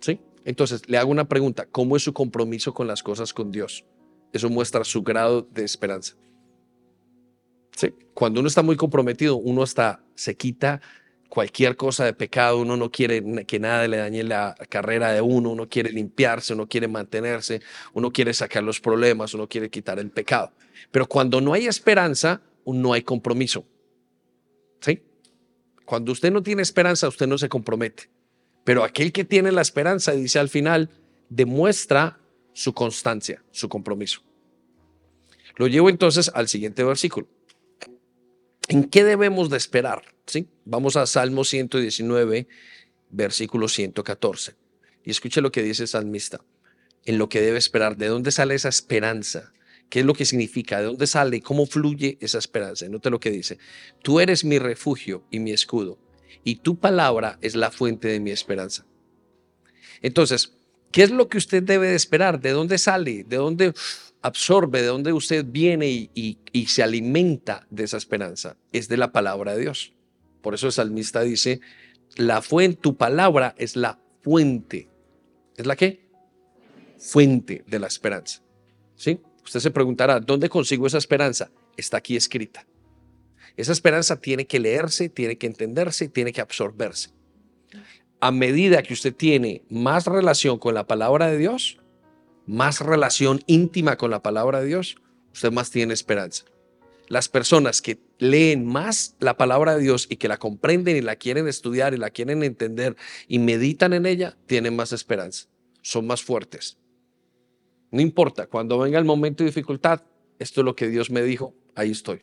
¿Sí? 0.00 0.20
Entonces, 0.44 0.88
le 0.88 0.98
hago 0.98 1.10
una 1.10 1.28
pregunta. 1.28 1.66
¿Cómo 1.66 1.96
es 1.96 2.02
su 2.02 2.12
compromiso 2.12 2.74
con 2.74 2.86
las 2.86 3.02
cosas 3.02 3.32
con 3.32 3.50
Dios? 3.50 3.84
Eso 4.32 4.50
muestra 4.50 4.84
su 4.84 5.02
grado 5.02 5.42
de 5.42 5.64
esperanza. 5.64 6.14
¿Sí? 7.76 7.94
Cuando 8.14 8.40
uno 8.40 8.48
está 8.48 8.62
muy 8.62 8.76
comprometido, 8.76 9.36
uno 9.36 9.62
hasta 9.62 10.04
se 10.14 10.36
quita 10.36 10.80
cualquier 11.28 11.76
cosa 11.76 12.04
de 12.04 12.14
pecado, 12.14 12.58
uno 12.58 12.76
no 12.76 12.90
quiere 12.90 13.22
que 13.46 13.60
nada 13.60 13.86
le 13.86 13.98
dañe 13.98 14.22
la 14.24 14.54
carrera 14.68 15.12
de 15.12 15.20
uno, 15.20 15.50
uno 15.50 15.68
quiere 15.68 15.92
limpiarse, 15.92 16.54
uno 16.54 16.66
quiere 16.66 16.88
mantenerse, 16.88 17.60
uno 17.92 18.10
quiere 18.10 18.32
sacar 18.34 18.62
los 18.62 18.80
problemas, 18.80 19.34
uno 19.34 19.48
quiere 19.48 19.70
quitar 19.70 19.98
el 19.98 20.10
pecado. 20.10 20.52
Pero 20.90 21.06
cuando 21.06 21.40
no 21.40 21.52
hay 21.52 21.66
esperanza, 21.66 22.40
no 22.66 22.92
hay 22.92 23.02
compromiso. 23.02 23.64
¿Sí? 24.80 25.02
Cuando 25.88 26.12
usted 26.12 26.30
no 26.30 26.42
tiene 26.42 26.60
esperanza, 26.60 27.08
usted 27.08 27.26
no 27.26 27.38
se 27.38 27.48
compromete. 27.48 28.10
Pero 28.62 28.84
aquel 28.84 29.10
que 29.10 29.24
tiene 29.24 29.52
la 29.52 29.62
esperanza, 29.62 30.12
dice 30.12 30.38
al 30.38 30.50
final, 30.50 30.90
demuestra 31.30 32.20
su 32.52 32.74
constancia, 32.74 33.42
su 33.52 33.70
compromiso. 33.70 34.22
Lo 35.56 35.66
llevo 35.66 35.88
entonces 35.88 36.30
al 36.34 36.46
siguiente 36.46 36.84
versículo. 36.84 37.26
¿En 38.68 38.84
qué 38.84 39.02
debemos 39.02 39.48
de 39.48 39.56
esperar? 39.56 40.02
¿Sí? 40.26 40.50
Vamos 40.66 40.96
a 40.96 41.06
Salmo 41.06 41.42
119, 41.42 42.48
versículo 43.08 43.66
114. 43.66 44.56
Y 45.04 45.10
escuche 45.10 45.40
lo 45.40 45.50
que 45.50 45.62
dice 45.62 45.84
el 45.84 45.88
salmista. 45.88 46.44
En 47.06 47.16
lo 47.16 47.30
que 47.30 47.40
debe 47.40 47.56
esperar. 47.56 47.96
¿De 47.96 48.08
dónde 48.08 48.30
sale 48.30 48.54
esa 48.54 48.68
esperanza? 48.68 49.54
¿Qué 49.88 50.00
es 50.00 50.06
lo 50.06 50.14
que 50.14 50.24
significa? 50.24 50.78
¿De 50.78 50.86
dónde 50.86 51.06
sale? 51.06 51.40
¿Cómo 51.40 51.66
fluye 51.66 52.18
esa 52.20 52.38
esperanza? 52.38 52.88
Note 52.88 53.10
lo 53.10 53.20
que 53.20 53.30
dice. 53.30 53.58
Tú 54.02 54.20
eres 54.20 54.44
mi 54.44 54.58
refugio 54.58 55.24
y 55.30 55.38
mi 55.38 55.52
escudo, 55.52 55.98
y 56.44 56.56
tu 56.56 56.78
palabra 56.78 57.38
es 57.40 57.54
la 57.56 57.70
fuente 57.70 58.08
de 58.08 58.20
mi 58.20 58.30
esperanza. 58.30 58.84
Entonces, 60.02 60.52
¿qué 60.92 61.02
es 61.02 61.10
lo 61.10 61.28
que 61.28 61.38
usted 61.38 61.62
debe 61.62 61.88
de 61.88 61.96
esperar? 61.96 62.40
¿De 62.40 62.50
dónde 62.50 62.78
sale? 62.78 63.24
¿De 63.24 63.36
dónde 63.36 63.72
absorbe, 64.22 64.82
de 64.82 64.88
dónde 64.88 65.12
usted 65.12 65.44
viene 65.46 66.10
y, 66.14 66.66
se 66.66 66.82
alimenta 66.82 67.66
de 67.70 67.84
esa 67.84 67.96
esperanza, 67.96 68.56
es 68.72 68.88
de 68.88 68.96
la 68.96 69.12
palabra 69.12 69.54
de 69.54 69.62
Dios. 69.62 69.94
Por 70.42 70.54
eso 70.54 70.66
el 70.66 70.72
salmista 70.72 71.22
dice, 71.22 71.60
la 72.16 72.42
fuente, 72.42 72.80
tu 72.80 72.96
palabra 72.96 73.54
es 73.58 73.76
la 73.76 73.98
fuente. 74.22 74.88
¿Es 75.56 75.66
la 75.66 75.76
qué? 75.76 76.08
Fuente 76.98 77.64
de 77.66 77.78
la 77.78 77.86
esperanza. 77.86 78.42
¿Sí? 78.96 79.20
Usted 79.48 79.60
se 79.60 79.70
preguntará, 79.70 80.20
¿dónde 80.20 80.50
consigo 80.50 80.86
esa 80.86 80.98
esperanza? 80.98 81.50
Está 81.78 81.96
aquí 81.96 82.16
escrita. 82.16 82.66
Esa 83.56 83.72
esperanza 83.72 84.20
tiene 84.20 84.46
que 84.46 84.60
leerse, 84.60 85.08
tiene 85.08 85.38
que 85.38 85.46
entenderse, 85.46 86.06
tiene 86.10 86.34
que 86.34 86.42
absorberse. 86.42 87.12
A 88.20 88.30
medida 88.30 88.82
que 88.82 88.92
usted 88.92 89.14
tiene 89.14 89.62
más 89.70 90.04
relación 90.04 90.58
con 90.58 90.74
la 90.74 90.86
palabra 90.86 91.30
de 91.30 91.38
Dios, 91.38 91.78
más 92.44 92.82
relación 92.82 93.40
íntima 93.46 93.96
con 93.96 94.10
la 94.10 94.22
palabra 94.22 94.60
de 94.60 94.66
Dios, 94.66 94.96
usted 95.32 95.50
más 95.50 95.70
tiene 95.70 95.94
esperanza. 95.94 96.44
Las 97.08 97.30
personas 97.30 97.80
que 97.80 97.98
leen 98.18 98.66
más 98.66 99.16
la 99.18 99.38
palabra 99.38 99.76
de 99.76 99.82
Dios 99.82 100.08
y 100.10 100.16
que 100.16 100.28
la 100.28 100.36
comprenden 100.36 100.94
y 100.94 101.00
la 101.00 101.16
quieren 101.16 101.48
estudiar 101.48 101.94
y 101.94 101.96
la 101.96 102.10
quieren 102.10 102.42
entender 102.42 102.96
y 103.28 103.38
meditan 103.38 103.94
en 103.94 104.04
ella, 104.04 104.36
tienen 104.44 104.76
más 104.76 104.92
esperanza, 104.92 105.46
son 105.80 106.06
más 106.06 106.22
fuertes. 106.22 106.76
No 107.90 108.00
importa, 108.00 108.46
cuando 108.46 108.78
venga 108.78 108.98
el 108.98 109.04
momento 109.04 109.42
de 109.42 109.50
dificultad, 109.50 110.02
esto 110.38 110.60
es 110.60 110.64
lo 110.64 110.76
que 110.76 110.88
Dios 110.88 111.10
me 111.10 111.22
dijo, 111.22 111.54
ahí 111.74 111.90
estoy. 111.90 112.22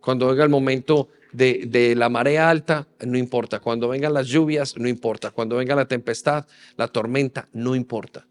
Cuando 0.00 0.28
venga 0.28 0.44
el 0.44 0.50
momento 0.50 1.08
de, 1.32 1.94
la 1.96 2.08
marea 2.08 2.48
alta, 2.48 2.88
no 3.04 3.18
importa. 3.18 3.60
Cuando 3.60 3.88
vengan 3.88 4.14
las 4.14 4.26
lluvias, 4.26 4.76
no 4.76 4.88
importa. 4.88 5.30
Cuando 5.30 5.56
venga 5.56 5.74
la 5.74 5.86
tempestad, 5.86 6.46
la 6.76 6.88
tormenta, 6.88 7.48
no 7.52 7.74
importa. 7.74 8.26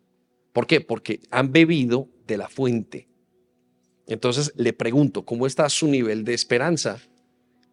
¿Por 0.53 0.65
qué? 0.65 0.81
Porque 0.81 1.19
han 1.29 1.51
bebido 1.51 2.09
de 2.25 2.37
la 2.37 2.49
fuente. 2.49 3.07
Entonces 4.07 4.53
le 4.55 4.73
pregunto, 4.73 5.25
¿cómo 5.25 5.45
está 5.45 5.69
su 5.69 5.87
nivel 5.87 6.23
de 6.23 6.33
esperanza? 6.33 6.99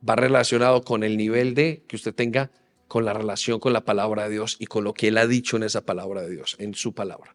Va 0.07 0.17
relacionado 0.17 0.83
con 0.83 1.05
el 1.05 1.17
nivel 1.17 1.55
de 1.55 1.85
que 1.87 1.97
usted 1.97 2.15
tenga 2.15 2.51
con 2.89 3.05
la 3.05 3.13
relación 3.13 3.61
con 3.61 3.73
la 3.73 3.85
palabra 3.85 4.25
de 4.25 4.31
Dios 4.31 4.57
y 4.59 4.67
con 4.67 4.85
lo 4.85 4.93
que 4.93 5.09
Él 5.09 5.19
ha 5.19 5.27
dicho 5.27 5.57
en 5.57 5.63
esa 5.63 5.87
palabra 5.87 6.23
de 6.23 6.31
Dios, 6.31 6.57
en 6.59 6.75
su 6.75 6.93
palabra. 6.93 7.35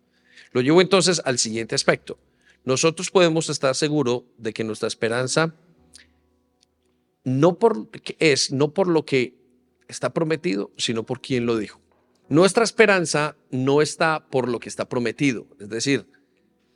Lo 0.51 0.61
llevo 0.61 0.81
entonces 0.81 1.21
al 1.25 1.39
siguiente 1.39 1.75
aspecto. 1.75 2.17
Nosotros 2.65 3.11
podemos 3.11 3.49
estar 3.49 3.75
seguros 3.75 4.23
de 4.37 4.53
que 4.53 4.63
nuestra 4.63 4.87
esperanza 4.87 5.55
no 7.23 7.59
por, 7.59 7.89
es 8.19 8.51
no 8.51 8.73
por 8.73 8.87
lo 8.87 9.05
que 9.05 9.35
está 9.87 10.13
prometido, 10.13 10.71
sino 10.77 11.05
por 11.05 11.21
quien 11.21 11.45
lo 11.45 11.57
dijo. 11.57 11.79
Nuestra 12.29 12.63
esperanza 12.63 13.35
no 13.49 13.81
está 13.81 14.27
por 14.29 14.47
lo 14.47 14.59
que 14.59 14.69
está 14.69 14.87
prometido, 14.87 15.47
es 15.59 15.69
decir, 15.69 16.05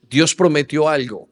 Dios 0.10 0.34
prometió 0.34 0.90
algo 0.90 1.30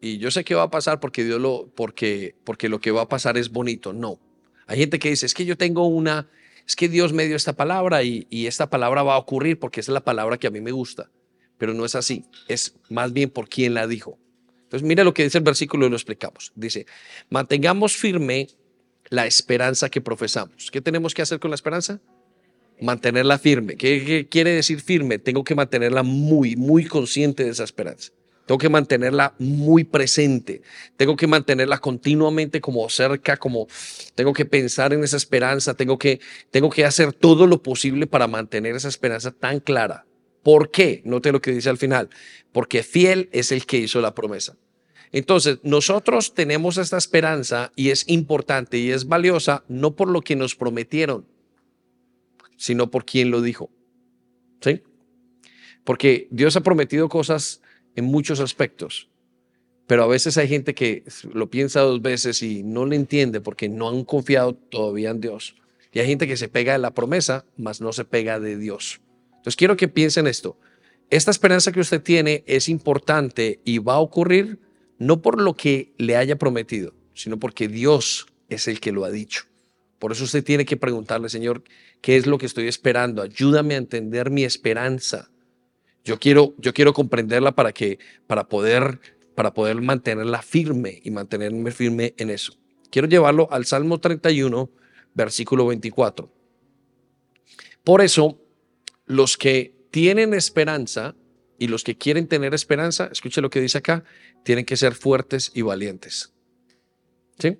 y 0.00 0.18
yo 0.18 0.30
sé 0.30 0.44
que 0.44 0.54
va 0.54 0.62
a 0.62 0.70
pasar 0.70 1.00
porque 1.00 1.24
Dios 1.24 1.40
lo 1.40 1.68
porque 1.74 2.36
porque 2.44 2.68
lo 2.68 2.80
que 2.80 2.92
va 2.92 3.02
a 3.02 3.08
pasar 3.08 3.36
es 3.36 3.50
bonito, 3.50 3.92
no. 3.92 4.20
Hay 4.68 4.78
gente 4.78 4.98
que 4.98 5.10
dice, 5.10 5.26
es 5.26 5.34
que 5.34 5.44
yo 5.44 5.56
tengo 5.56 5.86
una 5.86 6.28
es 6.64 6.76
que 6.76 6.88
Dios 6.88 7.12
me 7.12 7.26
dio 7.26 7.34
esta 7.34 7.54
palabra 7.54 8.04
y, 8.04 8.26
y 8.30 8.46
esta 8.46 8.70
palabra 8.70 9.02
va 9.02 9.14
a 9.14 9.18
ocurrir 9.18 9.58
porque 9.58 9.80
es 9.80 9.88
la 9.88 10.04
palabra 10.04 10.38
que 10.38 10.46
a 10.46 10.50
mí 10.50 10.60
me 10.60 10.72
gusta, 10.72 11.10
pero 11.58 11.74
no 11.74 11.84
es 11.84 11.94
así, 11.94 12.24
es 12.48 12.74
más 12.90 13.12
bien 13.12 13.30
por 13.30 13.48
quien 13.48 13.74
la 13.74 13.86
dijo. 13.86 14.18
Entonces, 14.64 14.86
mira 14.86 15.04
lo 15.04 15.14
que 15.14 15.22
dice 15.22 15.38
el 15.38 15.44
versículo 15.44 15.86
y 15.86 15.90
lo 15.90 15.96
explicamos. 15.96 16.52
Dice, 16.56 16.86
mantengamos 17.30 17.96
firme 17.96 18.48
la 19.08 19.26
esperanza 19.26 19.88
que 19.88 20.00
profesamos. 20.00 20.70
¿Qué 20.72 20.80
tenemos 20.80 21.14
que 21.14 21.22
hacer 21.22 21.38
con 21.38 21.50
la 21.50 21.54
esperanza? 21.54 22.00
mantenerla 22.80 23.38
firme. 23.38 23.76
¿Qué, 23.76 24.28
quiere 24.30 24.50
decir 24.50 24.80
firme? 24.80 25.18
Tengo 25.18 25.44
que 25.44 25.54
mantenerla 25.54 26.02
muy, 26.02 26.56
muy 26.56 26.84
consciente 26.84 27.44
de 27.44 27.50
esa 27.50 27.64
esperanza. 27.64 28.12
Tengo 28.46 28.58
que 28.58 28.68
mantenerla 28.68 29.34
muy 29.38 29.82
presente. 29.82 30.62
Tengo 30.96 31.16
que 31.16 31.26
mantenerla 31.26 31.78
continuamente 31.78 32.60
como 32.60 32.88
cerca, 32.88 33.36
como 33.36 33.66
tengo 34.14 34.32
que 34.32 34.44
pensar 34.44 34.92
en 34.92 35.02
esa 35.02 35.16
esperanza. 35.16 35.74
Tengo 35.74 35.98
que, 35.98 36.20
tengo 36.50 36.70
que 36.70 36.84
hacer 36.84 37.12
todo 37.12 37.46
lo 37.46 37.62
posible 37.62 38.06
para 38.06 38.28
mantener 38.28 38.76
esa 38.76 38.88
esperanza 38.88 39.32
tan 39.32 39.58
clara, 39.58 40.05
¿Por 40.46 40.70
qué? 40.70 41.02
Note 41.04 41.32
lo 41.32 41.42
que 41.42 41.50
dice 41.50 41.70
al 41.70 41.76
final. 41.76 42.08
Porque 42.52 42.84
fiel 42.84 43.28
es 43.32 43.50
el 43.50 43.66
que 43.66 43.78
hizo 43.78 44.00
la 44.00 44.14
promesa. 44.14 44.56
Entonces, 45.10 45.58
nosotros 45.64 46.34
tenemos 46.34 46.78
esta 46.78 46.96
esperanza 46.96 47.72
y 47.74 47.90
es 47.90 48.08
importante 48.08 48.78
y 48.78 48.92
es 48.92 49.08
valiosa 49.08 49.64
no 49.66 49.96
por 49.96 50.08
lo 50.08 50.20
que 50.20 50.36
nos 50.36 50.54
prometieron, 50.54 51.26
sino 52.56 52.92
por 52.92 53.04
quien 53.04 53.32
lo 53.32 53.42
dijo. 53.42 53.70
¿Sí? 54.60 54.84
Porque 55.82 56.28
Dios 56.30 56.54
ha 56.54 56.60
prometido 56.60 57.08
cosas 57.08 57.60
en 57.96 58.04
muchos 58.04 58.38
aspectos, 58.38 59.08
pero 59.88 60.04
a 60.04 60.06
veces 60.06 60.38
hay 60.38 60.46
gente 60.46 60.76
que 60.76 61.02
lo 61.32 61.50
piensa 61.50 61.80
dos 61.80 62.02
veces 62.02 62.40
y 62.44 62.62
no 62.62 62.86
le 62.86 62.94
entiende 62.94 63.40
porque 63.40 63.68
no 63.68 63.88
han 63.88 64.04
confiado 64.04 64.54
todavía 64.54 65.10
en 65.10 65.20
Dios. 65.20 65.56
Y 65.90 65.98
hay 65.98 66.06
gente 66.06 66.28
que 66.28 66.36
se 66.36 66.46
pega 66.46 66.74
de 66.74 66.78
la 66.78 66.94
promesa, 66.94 67.46
mas 67.56 67.80
no 67.80 67.92
se 67.92 68.04
pega 68.04 68.38
de 68.38 68.56
Dios. 68.56 69.00
Entonces 69.46 69.58
quiero 69.58 69.76
que 69.76 69.86
piensen 69.86 70.26
esto. 70.26 70.58
Esta 71.08 71.30
esperanza 71.30 71.70
que 71.70 71.78
usted 71.78 72.02
tiene 72.02 72.42
es 72.48 72.68
importante 72.68 73.60
y 73.64 73.78
va 73.78 73.94
a 73.94 74.00
ocurrir 74.00 74.58
no 74.98 75.22
por 75.22 75.40
lo 75.40 75.54
que 75.54 75.94
le 75.98 76.16
haya 76.16 76.34
prometido, 76.34 76.94
sino 77.14 77.38
porque 77.38 77.68
Dios 77.68 78.26
es 78.48 78.66
el 78.66 78.80
que 78.80 78.90
lo 78.90 79.04
ha 79.04 79.10
dicho. 79.12 79.44
Por 80.00 80.10
eso 80.10 80.24
usted 80.24 80.42
tiene 80.42 80.64
que 80.64 80.76
preguntarle, 80.76 81.28
Señor, 81.28 81.62
¿qué 82.00 82.16
es 82.16 82.26
lo 82.26 82.38
que 82.38 82.46
estoy 82.46 82.66
esperando? 82.66 83.22
Ayúdame 83.22 83.74
a 83.74 83.78
entender 83.78 84.30
mi 84.30 84.42
esperanza. 84.42 85.30
Yo 86.04 86.18
quiero, 86.18 86.56
yo 86.58 86.74
quiero 86.74 86.92
comprenderla 86.92 87.52
para 87.52 87.70
que, 87.70 88.00
para 88.26 88.48
poder, 88.48 88.98
para 89.36 89.54
poder 89.54 89.80
mantenerla 89.80 90.42
firme 90.42 91.00
y 91.04 91.12
mantenerme 91.12 91.70
firme 91.70 92.14
en 92.16 92.30
eso. 92.30 92.54
Quiero 92.90 93.06
llevarlo 93.06 93.46
al 93.52 93.64
Salmo 93.64 94.00
31, 94.00 94.68
versículo 95.14 95.68
24. 95.68 96.32
Por 97.84 98.00
eso, 98.00 98.40
los 99.06 99.36
que 99.36 99.74
tienen 99.90 100.34
esperanza 100.34 101.14
y 101.58 101.68
los 101.68 101.84
que 101.84 101.96
quieren 101.96 102.26
tener 102.26 102.54
esperanza, 102.54 103.08
escuche 103.10 103.40
lo 103.40 103.50
que 103.50 103.60
dice 103.60 103.78
acá, 103.78 104.04
tienen 104.42 104.64
que 104.64 104.76
ser 104.76 104.94
fuertes 104.94 105.50
y 105.54 105.62
valientes. 105.62 106.34
¿Sí? 107.38 107.58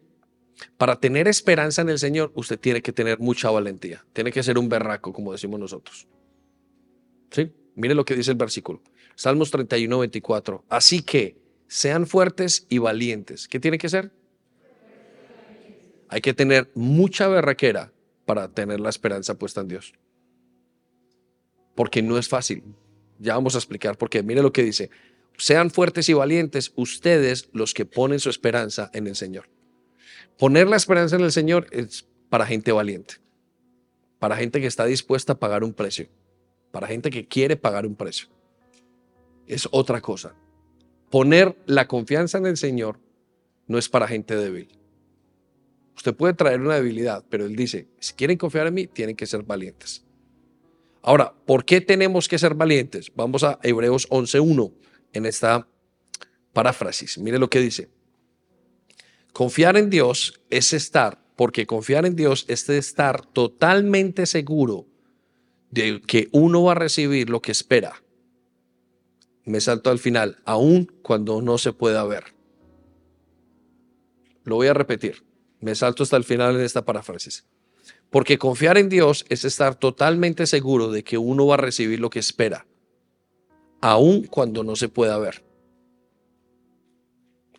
Para 0.76 1.00
tener 1.00 1.28
esperanza 1.28 1.82
en 1.82 1.88
el 1.88 1.98
Señor, 1.98 2.32
usted 2.34 2.58
tiene 2.58 2.82
que 2.82 2.92
tener 2.92 3.18
mucha 3.18 3.50
valentía. 3.50 4.04
Tiene 4.12 4.32
que 4.32 4.42
ser 4.42 4.58
un 4.58 4.68
berraco, 4.68 5.12
como 5.12 5.32
decimos 5.32 5.60
nosotros. 5.60 6.06
¿Sí? 7.30 7.52
Mire 7.74 7.94
lo 7.94 8.04
que 8.04 8.14
dice 8.14 8.30
el 8.30 8.36
versículo. 8.36 8.82
Salmos 9.14 9.50
31, 9.50 9.98
24. 9.98 10.64
Así 10.68 11.02
que 11.02 11.38
sean 11.68 12.06
fuertes 12.06 12.66
y 12.68 12.78
valientes. 12.78 13.48
¿Qué 13.48 13.60
tiene 13.60 13.78
que 13.78 13.88
ser? 13.88 14.12
Hay 16.08 16.20
que 16.20 16.34
tener 16.34 16.70
mucha 16.74 17.28
berraquera 17.28 17.92
para 18.24 18.48
tener 18.48 18.80
la 18.80 18.90
esperanza 18.90 19.38
puesta 19.38 19.60
en 19.60 19.68
Dios. 19.68 19.92
Porque 21.76 22.02
no 22.02 22.18
es 22.18 22.28
fácil. 22.28 22.64
Ya 23.20 23.34
vamos 23.34 23.54
a 23.54 23.58
explicar 23.58 23.96
por 23.96 24.10
qué. 24.10 24.24
Mire 24.24 24.42
lo 24.42 24.52
que 24.52 24.64
dice. 24.64 24.90
Sean 25.38 25.70
fuertes 25.70 26.08
y 26.08 26.14
valientes 26.14 26.72
ustedes 26.74 27.48
los 27.52 27.74
que 27.74 27.84
ponen 27.84 28.18
su 28.18 28.30
esperanza 28.30 28.90
en 28.92 29.06
el 29.06 29.14
Señor. 29.14 29.48
Poner 30.38 30.66
la 30.66 30.76
esperanza 30.76 31.16
en 31.16 31.22
el 31.22 31.32
Señor 31.32 31.66
es 31.70 32.08
para 32.28 32.46
gente 32.46 32.72
valiente, 32.72 33.14
para 34.18 34.36
gente 34.36 34.60
que 34.60 34.66
está 34.66 34.84
dispuesta 34.84 35.34
a 35.34 35.38
pagar 35.38 35.62
un 35.62 35.72
precio, 35.72 36.08
para 36.72 36.86
gente 36.86 37.10
que 37.10 37.28
quiere 37.28 37.56
pagar 37.56 37.86
un 37.86 37.94
precio. 37.94 38.28
Es 39.46 39.68
otra 39.70 40.00
cosa. 40.00 40.34
Poner 41.10 41.56
la 41.66 41.86
confianza 41.86 42.38
en 42.38 42.46
el 42.46 42.56
Señor 42.56 42.98
no 43.66 43.78
es 43.78 43.88
para 43.88 44.08
gente 44.08 44.36
débil. 44.36 44.68
Usted 45.96 46.14
puede 46.14 46.34
traer 46.34 46.60
una 46.60 46.74
debilidad, 46.74 47.24
pero 47.28 47.46
Él 47.46 47.56
dice, 47.56 47.88
si 47.98 48.14
quieren 48.14 48.36
confiar 48.36 48.66
en 48.66 48.74
mí, 48.74 48.86
tienen 48.86 49.16
que 49.16 49.26
ser 49.26 49.42
valientes. 49.42 50.05
Ahora, 51.06 51.32
¿por 51.46 51.64
qué 51.64 51.80
tenemos 51.80 52.26
que 52.26 52.36
ser 52.36 52.54
valientes? 52.54 53.12
Vamos 53.14 53.44
a 53.44 53.60
Hebreos 53.62 54.08
11.1 54.10 54.72
en 55.12 55.24
esta 55.24 55.68
paráfrasis. 56.52 57.16
Mire 57.18 57.38
lo 57.38 57.48
que 57.48 57.60
dice. 57.60 57.88
Confiar 59.32 59.76
en 59.76 59.88
Dios 59.88 60.40
es 60.50 60.72
estar, 60.72 61.22
porque 61.36 61.64
confiar 61.64 62.06
en 62.06 62.16
Dios 62.16 62.44
es 62.48 62.68
estar 62.68 63.24
totalmente 63.24 64.26
seguro 64.26 64.88
de 65.70 66.00
que 66.00 66.28
uno 66.32 66.64
va 66.64 66.72
a 66.72 66.74
recibir 66.74 67.30
lo 67.30 67.40
que 67.40 67.52
espera. 67.52 68.02
Me 69.44 69.60
salto 69.60 69.90
al 69.90 70.00
final, 70.00 70.38
aun 70.44 70.92
cuando 71.02 71.40
no 71.40 71.56
se 71.56 71.72
pueda 71.72 72.02
ver. 72.02 72.34
Lo 74.42 74.56
voy 74.56 74.66
a 74.66 74.74
repetir. 74.74 75.24
Me 75.60 75.76
salto 75.76 76.02
hasta 76.02 76.16
el 76.16 76.24
final 76.24 76.56
en 76.56 76.62
esta 76.62 76.84
paráfrasis. 76.84 77.46
Porque 78.10 78.38
confiar 78.38 78.78
en 78.78 78.88
Dios 78.88 79.24
es 79.28 79.44
estar 79.44 79.74
totalmente 79.74 80.46
seguro 80.46 80.90
de 80.90 81.02
que 81.02 81.18
uno 81.18 81.46
va 81.46 81.54
a 81.54 81.58
recibir 81.58 82.00
lo 82.00 82.10
que 82.10 82.18
espera, 82.18 82.66
aun 83.80 84.24
cuando 84.24 84.62
no 84.62 84.76
se 84.76 84.88
pueda 84.88 85.18
ver. 85.18 85.44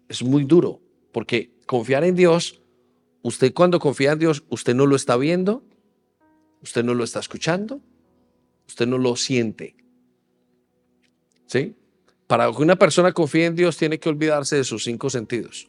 Es 0.08 0.24
muy 0.24 0.46
duro, 0.46 0.82
porque 1.12 1.52
confiar 1.66 2.04
en 2.04 2.16
Dios, 2.16 2.62
usted 3.22 3.54
cuando 3.54 3.80
confía 3.80 4.14
en 4.14 4.20
Dios, 4.20 4.44
usted 4.50 4.74
no 4.74 4.86
lo 4.86 4.96
está 4.96 5.18
viendo, 5.18 5.64
usted 6.62 6.84
no 6.84 6.94
lo 6.94 7.04
está 7.04 7.20
escuchando, 7.20 7.82
usted 8.68 8.88
no 8.88 8.98
lo 8.98 9.16
siente. 9.16 9.76
¿Sí? 11.46 11.76
Para 12.28 12.52
que 12.52 12.62
una 12.62 12.78
persona 12.78 13.14
confíe 13.14 13.46
en 13.46 13.56
Dios 13.56 13.78
tiene 13.78 14.00
que 14.00 14.10
olvidarse 14.10 14.58
de 14.58 14.64
sus 14.64 14.84
cinco 14.84 15.10
sentidos. 15.10 15.68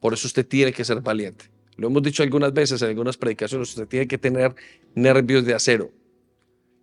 Por 0.00 0.12
eso 0.14 0.26
usted 0.26 0.46
tiene 0.46 0.72
que 0.72 0.84
ser 0.84 1.00
valiente. 1.00 1.50
Lo 1.78 1.86
hemos 1.86 2.02
dicho 2.02 2.24
algunas 2.24 2.52
veces 2.52 2.82
en 2.82 2.88
algunas 2.88 3.16
predicaciones, 3.16 3.70
usted 3.70 3.86
tiene 3.86 4.08
que 4.08 4.18
tener 4.18 4.54
nervios 4.96 5.44
de 5.46 5.54
acero. 5.54 5.92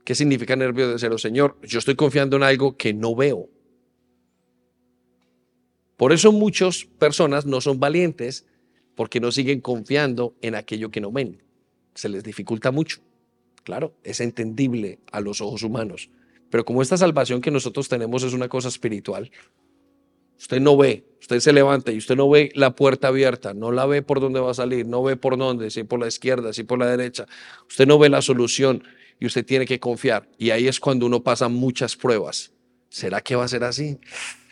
¿Qué 0.05 0.15
significa 0.15 0.55
nervios 0.55 0.87
de 0.87 0.95
acero? 0.95 1.17
Señor, 1.17 1.57
yo 1.63 1.79
estoy 1.79 1.95
confiando 1.95 2.37
en 2.37 2.43
algo 2.43 2.77
que 2.77 2.93
no 2.93 3.13
veo. 3.13 3.49
Por 5.97 6.13
eso 6.13 6.31
muchas 6.31 6.85
personas 6.85 7.45
no 7.45 7.59
son 7.59 7.77
valientes 7.77 8.45
porque 8.95 9.19
no 9.19 9.33
siguen 9.33 9.59
confiando 9.59 10.33
en 10.41 10.55
aquello 10.55 10.89
que 10.89 11.01
no 11.01 11.11
ven. 11.11 11.43
Se 11.93 12.07
les 12.07 12.23
dificulta 12.23 12.71
mucho. 12.71 13.01
Claro, 13.65 13.95
es 14.01 14.21
entendible 14.21 14.99
a 15.11 15.19
los 15.19 15.41
ojos 15.41 15.63
humanos. 15.63 16.09
Pero 16.49 16.63
como 16.63 16.81
esta 16.81 16.95
salvación 16.95 17.41
que 17.41 17.51
nosotros 17.51 17.89
tenemos 17.89 18.23
es 18.23 18.31
una 18.31 18.47
cosa 18.47 18.69
espiritual, 18.69 19.29
usted 20.37 20.59
no 20.59 20.77
ve, 20.77 21.05
usted 21.19 21.39
se 21.39 21.53
levanta 21.53 21.91
y 21.91 21.97
usted 21.97 22.15
no 22.15 22.29
ve 22.29 22.51
la 22.55 22.75
puerta 22.75 23.07
abierta, 23.09 23.53
no 23.53 23.71
la 23.71 23.85
ve 23.85 24.01
por 24.01 24.19
dónde 24.19 24.39
va 24.39 24.51
a 24.51 24.53
salir, 24.53 24.85
no 24.85 25.03
ve 25.03 25.15
por 25.15 25.37
dónde, 25.37 25.69
si 25.71 25.83
por 25.83 25.99
la 25.99 26.07
izquierda, 26.07 26.53
si 26.53 26.63
por 26.63 26.79
la 26.79 26.87
derecha. 26.87 27.25
Usted 27.67 27.87
no 27.87 27.97
ve 27.97 28.09
la 28.09 28.21
solución 28.21 28.83
y 29.19 29.25
usted 29.25 29.45
tiene 29.45 29.65
que 29.65 29.79
confiar. 29.79 30.29
Y 30.37 30.51
ahí 30.51 30.67
es 30.67 30.79
cuando 30.79 31.05
uno 31.05 31.23
pasa 31.23 31.49
muchas 31.49 31.95
pruebas. 31.95 32.51
¿Será 32.89 33.21
que 33.21 33.35
va 33.35 33.45
a 33.45 33.47
ser 33.47 33.63
así? 33.63 33.99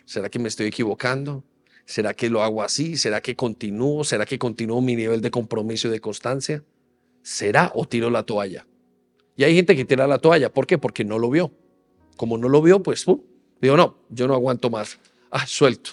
¿Será 0.04 0.28
que 0.28 0.38
me 0.38 0.48
estoy 0.48 0.66
equivocando? 0.66 1.44
¿Será 1.86 2.14
que 2.14 2.30
lo 2.30 2.42
hago 2.42 2.62
así? 2.62 2.96
¿Será 2.96 3.20
que 3.20 3.36
continúo? 3.36 4.04
¿Será 4.04 4.26
que 4.26 4.38
continúo 4.38 4.80
mi 4.80 4.96
nivel 4.96 5.20
de 5.20 5.30
compromiso 5.30 5.88
y 5.88 5.90
de 5.90 6.00
constancia? 6.00 6.62
¿Será 7.22 7.72
o 7.74 7.86
tiro 7.86 8.10
la 8.10 8.22
toalla? 8.22 8.66
Y 9.36 9.44
hay 9.44 9.54
gente 9.54 9.76
que 9.76 9.84
tira 9.84 10.06
la 10.06 10.18
toalla. 10.18 10.52
¿Por 10.52 10.66
qué? 10.66 10.78
Porque 10.78 11.04
no 11.04 11.18
lo 11.18 11.30
vio. 11.30 11.52
Como 12.16 12.38
no 12.38 12.48
lo 12.48 12.62
vio, 12.62 12.82
pues 12.82 13.04
digo, 13.60 13.76
no, 13.76 13.98
yo 14.08 14.28
no 14.28 14.34
aguanto 14.34 14.70
más. 14.70 14.98
Ah, 15.36 15.48
suelto. 15.48 15.90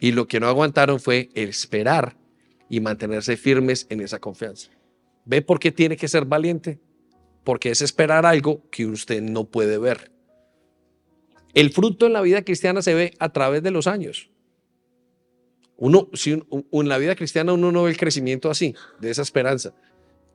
Y 0.00 0.12
lo 0.12 0.26
que 0.26 0.40
no 0.40 0.48
aguantaron 0.48 0.98
fue 0.98 1.28
esperar 1.34 2.16
y 2.70 2.80
mantenerse 2.80 3.36
firmes 3.36 3.86
en 3.90 4.00
esa 4.00 4.18
confianza. 4.18 4.70
¿Ve 5.26 5.42
por 5.42 5.60
qué 5.60 5.72
tiene 5.72 5.98
que 5.98 6.08
ser 6.08 6.24
valiente? 6.24 6.80
Porque 7.44 7.70
es 7.70 7.82
esperar 7.82 8.24
algo 8.24 8.62
que 8.70 8.86
usted 8.86 9.20
no 9.20 9.44
puede 9.44 9.76
ver. 9.76 10.10
El 11.52 11.70
fruto 11.70 12.06
en 12.06 12.14
la 12.14 12.22
vida 12.22 12.42
cristiana 12.42 12.80
se 12.80 12.94
ve 12.94 13.12
a 13.18 13.28
través 13.30 13.62
de 13.62 13.72
los 13.72 13.86
años. 13.86 14.30
Uno, 15.76 16.08
si 16.14 16.32
en 16.32 16.88
la 16.88 16.96
vida 16.96 17.14
cristiana 17.14 17.52
uno 17.52 17.72
no 17.72 17.82
ve 17.82 17.90
el 17.90 17.98
crecimiento 17.98 18.50
así, 18.50 18.74
de 19.00 19.10
esa 19.10 19.20
esperanza. 19.20 19.74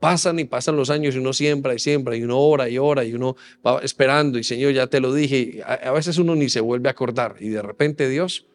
Pasan 0.04 0.38
y 0.38 0.44
pasan 0.44 0.76
los 0.76 0.90
años 0.90 1.16
y 1.16 1.20
uno 1.20 1.32
siembra 1.32 1.74
y 1.74 1.80
siembra 1.80 2.18
y 2.18 2.24
uno 2.24 2.38
ora 2.38 2.68
y 2.68 2.78
ora 2.78 3.06
y 3.06 3.14
uno 3.14 3.38
va 3.66 3.80
esperando 3.80 4.38
y 4.38 4.44
Señor, 4.44 4.74
ya 4.74 4.88
te 4.88 5.00
lo 5.00 5.14
dije. 5.14 5.64
A, 5.66 5.92
veces 5.92 6.18
uno 6.18 6.36
ni 6.36 6.50
se 6.50 6.60
vuelve 6.60 6.90
a 6.90 6.92
acordar 6.92 7.38
y 7.40 7.48
de 7.48 7.62
repente 7.62 8.10
Dios 8.10 8.46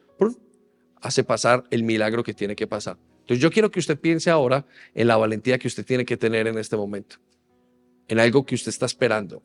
hace 1.01 1.23
pasar 1.23 1.63
el 1.71 1.81
milagro 1.81 2.23
que 2.23 2.35
tiene 2.35 2.55
que 2.55 2.67
pasar. 2.67 2.97
Entonces 3.21 3.41
yo 3.41 3.49
quiero 3.49 3.71
que 3.71 3.79
usted 3.79 3.99
piense 3.99 4.29
ahora 4.29 4.67
en 4.93 5.07
la 5.07 5.17
valentía 5.17 5.57
que 5.57 5.67
usted 5.67 5.83
tiene 5.83 6.05
que 6.05 6.17
tener 6.17 6.45
en 6.45 6.59
este 6.59 6.77
momento, 6.77 7.15
en 8.07 8.19
algo 8.19 8.45
que 8.45 8.53
usted 8.53 8.69
está 8.69 8.85
esperando. 8.85 9.41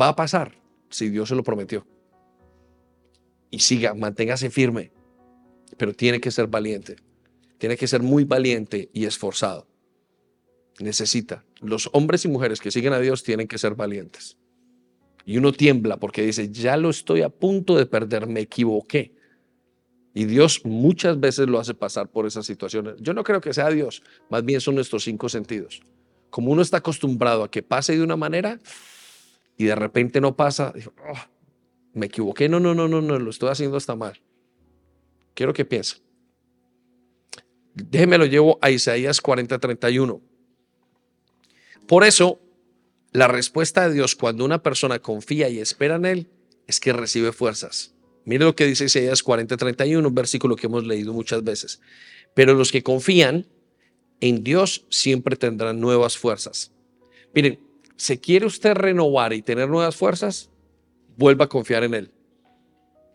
Va 0.00 0.10
a 0.10 0.14
pasar 0.14 0.54
si 0.90 1.08
Dios 1.08 1.28
se 1.28 1.34
lo 1.34 1.42
prometió. 1.42 1.84
Y 3.50 3.58
siga, 3.58 3.94
manténgase 3.94 4.48
firme, 4.48 4.92
pero 5.76 5.92
tiene 5.92 6.20
que 6.20 6.30
ser 6.30 6.46
valiente. 6.46 6.94
Tiene 7.58 7.76
que 7.76 7.88
ser 7.88 8.00
muy 8.00 8.22
valiente 8.22 8.90
y 8.92 9.06
esforzado. 9.06 9.69
Necesita. 10.80 11.44
Los 11.60 11.90
hombres 11.92 12.24
y 12.24 12.28
mujeres 12.28 12.60
que 12.60 12.70
siguen 12.70 12.92
a 12.92 12.98
Dios 12.98 13.22
tienen 13.22 13.46
que 13.46 13.58
ser 13.58 13.74
valientes. 13.74 14.38
Y 15.24 15.36
uno 15.36 15.52
tiembla 15.52 15.98
porque 15.98 16.22
dice, 16.22 16.50
ya 16.50 16.76
lo 16.76 16.90
estoy 16.90 17.22
a 17.22 17.28
punto 17.28 17.76
de 17.76 17.86
perder, 17.86 18.26
me 18.26 18.40
equivoqué. 18.40 19.14
Y 20.14 20.24
Dios 20.24 20.62
muchas 20.64 21.20
veces 21.20 21.48
lo 21.48 21.60
hace 21.60 21.74
pasar 21.74 22.10
por 22.10 22.26
esas 22.26 22.46
situaciones. 22.46 22.94
Yo 22.98 23.14
no 23.14 23.22
creo 23.22 23.40
que 23.40 23.52
sea 23.52 23.70
Dios, 23.70 24.02
más 24.28 24.44
bien 24.44 24.60
son 24.60 24.74
nuestros 24.74 25.04
cinco 25.04 25.28
sentidos. 25.28 25.82
Como 26.30 26.50
uno 26.50 26.62
está 26.62 26.78
acostumbrado 26.78 27.44
a 27.44 27.50
que 27.50 27.62
pase 27.62 27.96
de 27.96 28.02
una 28.02 28.16
manera, 28.16 28.58
y 29.56 29.64
de 29.64 29.74
repente 29.74 30.20
no 30.20 30.34
pasa, 30.34 30.72
"Oh, 31.12 31.18
me 31.92 32.06
equivoqué, 32.06 32.48
no, 32.48 32.58
no, 32.58 32.74
no, 32.74 32.88
no, 32.88 33.02
no, 33.02 33.18
lo 33.18 33.30
estoy 33.30 33.50
haciendo 33.50 33.76
hasta 33.76 33.94
mal. 33.94 34.20
Quiero 35.34 35.52
que 35.52 35.64
piense. 35.64 35.98
Déjeme 37.74 38.18
lo 38.18 38.26
llevo 38.26 38.58
a 38.62 38.70
Isaías 38.70 39.20
40, 39.20 39.58
31. 39.58 40.20
Por 41.90 42.04
eso, 42.04 42.38
la 43.10 43.26
respuesta 43.26 43.88
de 43.88 43.92
Dios 43.92 44.14
cuando 44.14 44.44
una 44.44 44.62
persona 44.62 45.00
confía 45.00 45.48
y 45.48 45.58
espera 45.58 45.96
en 45.96 46.04
Él 46.04 46.28
es 46.68 46.78
que 46.78 46.92
recibe 46.92 47.32
fuerzas. 47.32 47.96
Mire 48.24 48.44
lo 48.44 48.54
que 48.54 48.64
dice 48.64 48.84
Isaías 48.84 49.24
40, 49.24 49.56
31, 49.56 50.06
un 50.06 50.14
versículo 50.14 50.54
que 50.54 50.68
hemos 50.68 50.86
leído 50.86 51.12
muchas 51.12 51.42
veces. 51.42 51.80
Pero 52.32 52.54
los 52.54 52.70
que 52.70 52.84
confían 52.84 53.48
en 54.20 54.44
Dios 54.44 54.86
siempre 54.88 55.34
tendrán 55.34 55.80
nuevas 55.80 56.16
fuerzas. 56.16 56.70
Miren, 57.34 57.58
¿se 57.96 58.20
quiere 58.20 58.46
usted 58.46 58.74
renovar 58.74 59.32
y 59.32 59.42
tener 59.42 59.68
nuevas 59.68 59.96
fuerzas? 59.96 60.48
Vuelva 61.16 61.46
a 61.46 61.48
confiar 61.48 61.82
en 61.82 61.94
Él. 61.94 62.12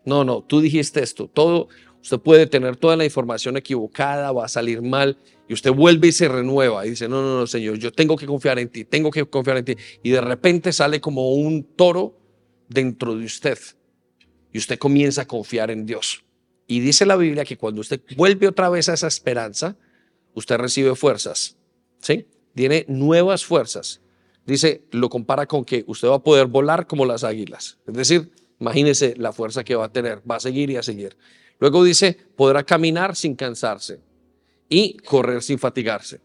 No, 0.04 0.22
no, 0.22 0.42
tú 0.42 0.60
dijiste 0.60 1.02
esto. 1.02 1.30
Todo, 1.32 1.68
usted 2.02 2.18
puede 2.18 2.46
tener 2.46 2.76
toda 2.76 2.96
la 2.96 3.06
información 3.06 3.56
equivocada, 3.56 4.32
va 4.32 4.44
a 4.44 4.48
salir 4.48 4.82
mal, 4.82 5.16
y 5.48 5.54
usted 5.54 5.70
vuelve 5.72 6.08
y 6.08 6.12
se 6.12 6.28
renueva 6.28 6.86
y 6.86 6.90
dice, 6.90 7.08
no, 7.08 7.22
no, 7.22 7.38
no, 7.38 7.46
Señor, 7.46 7.78
yo 7.78 7.92
tengo 7.92 8.16
que 8.16 8.26
confiar 8.26 8.58
en 8.58 8.68
ti, 8.68 8.84
tengo 8.84 9.10
que 9.10 9.24
confiar 9.26 9.58
en 9.58 9.64
ti. 9.64 9.76
Y 10.02 10.10
de 10.10 10.20
repente 10.20 10.72
sale 10.72 11.00
como 11.00 11.34
un 11.34 11.62
toro 11.62 12.18
dentro 12.68 13.14
de 13.14 13.24
usted 13.24 13.58
y 14.52 14.58
usted 14.58 14.78
comienza 14.78 15.22
a 15.22 15.26
confiar 15.26 15.70
en 15.70 15.86
Dios. 15.86 16.24
Y 16.66 16.80
dice 16.80 17.06
la 17.06 17.16
Biblia 17.16 17.44
que 17.44 17.56
cuando 17.56 17.80
usted 17.80 18.00
vuelve 18.16 18.48
otra 18.48 18.68
vez 18.68 18.88
a 18.88 18.94
esa 18.94 19.06
esperanza, 19.06 19.76
usted 20.34 20.56
recibe 20.56 20.96
fuerzas, 20.96 21.56
¿sí? 22.00 22.26
Tiene 22.54 22.84
nuevas 22.88 23.44
fuerzas. 23.44 24.00
Dice, 24.46 24.82
lo 24.90 25.08
compara 25.08 25.46
con 25.46 25.64
que 25.64 25.84
usted 25.86 26.08
va 26.08 26.16
a 26.16 26.22
poder 26.22 26.46
volar 26.46 26.86
como 26.86 27.04
las 27.04 27.22
águilas. 27.22 27.78
Es 27.86 27.94
decir, 27.94 28.32
imagínese 28.58 29.14
la 29.16 29.32
fuerza 29.32 29.62
que 29.62 29.76
va 29.76 29.86
a 29.86 29.92
tener, 29.92 30.22
va 30.28 30.36
a 30.36 30.40
seguir 30.40 30.70
y 30.70 30.76
a 30.76 30.82
seguir. 30.82 31.16
Luego 31.60 31.84
dice, 31.84 32.16
podrá 32.36 32.64
caminar 32.64 33.14
sin 33.14 33.36
cansarse 33.36 34.00
y 34.68 34.96
correr 34.98 35.42
sin 35.42 35.58
fatigarse. 35.58 36.20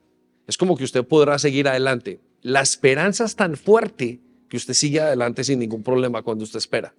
Es 0.47 0.57
como 0.57 0.75
que 0.75 0.83
usted 0.83 1.05
podrá 1.05 1.37
seguir 1.39 1.67
adelante. 1.67 2.19
La 2.41 2.61
esperanza 2.61 3.25
es 3.25 3.35
tan 3.35 3.55
fuerte 3.55 4.19
que 4.49 4.57
usted 4.57 4.73
sigue 4.73 4.99
adelante 4.99 5.43
sin 5.43 5.59
ningún 5.59 5.83
problema 5.83 6.23
cuando 6.23 6.43
usted 6.43 6.57
espera. 6.57 6.93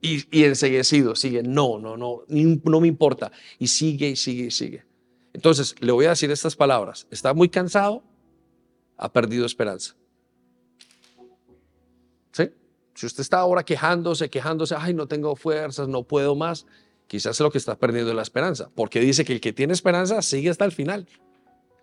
Y, 0.00 0.24
y 0.36 0.44
enseguecido, 0.44 1.14
sigue, 1.14 1.42
no, 1.42 1.78
no, 1.78 1.96
no, 1.96 2.22
no 2.28 2.80
me 2.80 2.88
importa. 2.88 3.30
Y 3.58 3.68
sigue 3.68 4.10
y 4.10 4.16
sigue 4.16 4.46
y 4.46 4.50
sigue. 4.50 4.84
Entonces, 5.32 5.74
le 5.80 5.92
voy 5.92 6.06
a 6.06 6.10
decir 6.10 6.30
estas 6.30 6.56
palabras. 6.56 7.06
Está 7.10 7.34
muy 7.34 7.48
cansado, 7.48 8.02
ha 8.96 9.12
perdido 9.12 9.44
esperanza. 9.44 9.94
¿Sí? 12.32 12.50
Si 12.94 13.06
usted 13.06 13.20
está 13.20 13.40
ahora 13.40 13.62
quejándose, 13.62 14.30
quejándose, 14.30 14.74
ay, 14.78 14.94
no 14.94 15.06
tengo 15.06 15.36
fuerzas, 15.36 15.88
no 15.88 16.04
puedo 16.04 16.34
más, 16.34 16.66
quizás 17.06 17.36
es 17.36 17.40
lo 17.40 17.50
que 17.50 17.58
está 17.58 17.78
perdiendo 17.78 18.12
la 18.14 18.22
esperanza, 18.22 18.70
porque 18.74 19.00
dice 19.00 19.24
que 19.24 19.32
el 19.32 19.40
que 19.40 19.52
tiene 19.52 19.72
esperanza 19.72 20.22
sigue 20.22 20.50
hasta 20.50 20.64
el 20.64 20.72
final. 20.72 21.06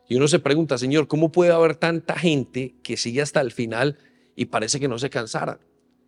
Y 0.07 0.15
uno 0.15 0.27
se 0.27 0.39
pregunta, 0.39 0.77
Señor, 0.77 1.07
¿cómo 1.07 1.31
puede 1.31 1.51
haber 1.51 1.75
tanta 1.75 2.15
gente 2.15 2.75
que 2.83 2.97
sigue 2.97 3.21
hasta 3.21 3.41
el 3.41 3.51
final 3.51 3.97
y 4.35 4.45
parece 4.45 4.79
que 4.79 4.87
no 4.87 4.99
se 4.99 5.09
cansaran? 5.09 5.59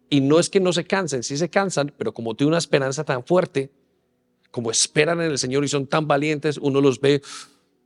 Y 0.09 0.21
no 0.21 0.39
es 0.39 0.49
que 0.49 0.59
no 0.59 0.73
se 0.73 0.85
cansen, 0.85 1.23
sí 1.23 1.37
se 1.37 1.49
cansan, 1.49 1.93
pero 1.97 2.13
como 2.13 2.35
tiene 2.35 2.49
una 2.49 2.57
esperanza 2.57 3.03
tan 3.03 3.23
fuerte, 3.23 3.71
como 4.51 4.69
esperan 4.69 5.21
en 5.21 5.31
el 5.31 5.37
Señor 5.37 5.63
y 5.63 5.67
son 5.67 5.87
tan 5.87 6.07
valientes, 6.07 6.57
uno 6.57 6.81
los 6.81 6.99
ve, 6.99 7.21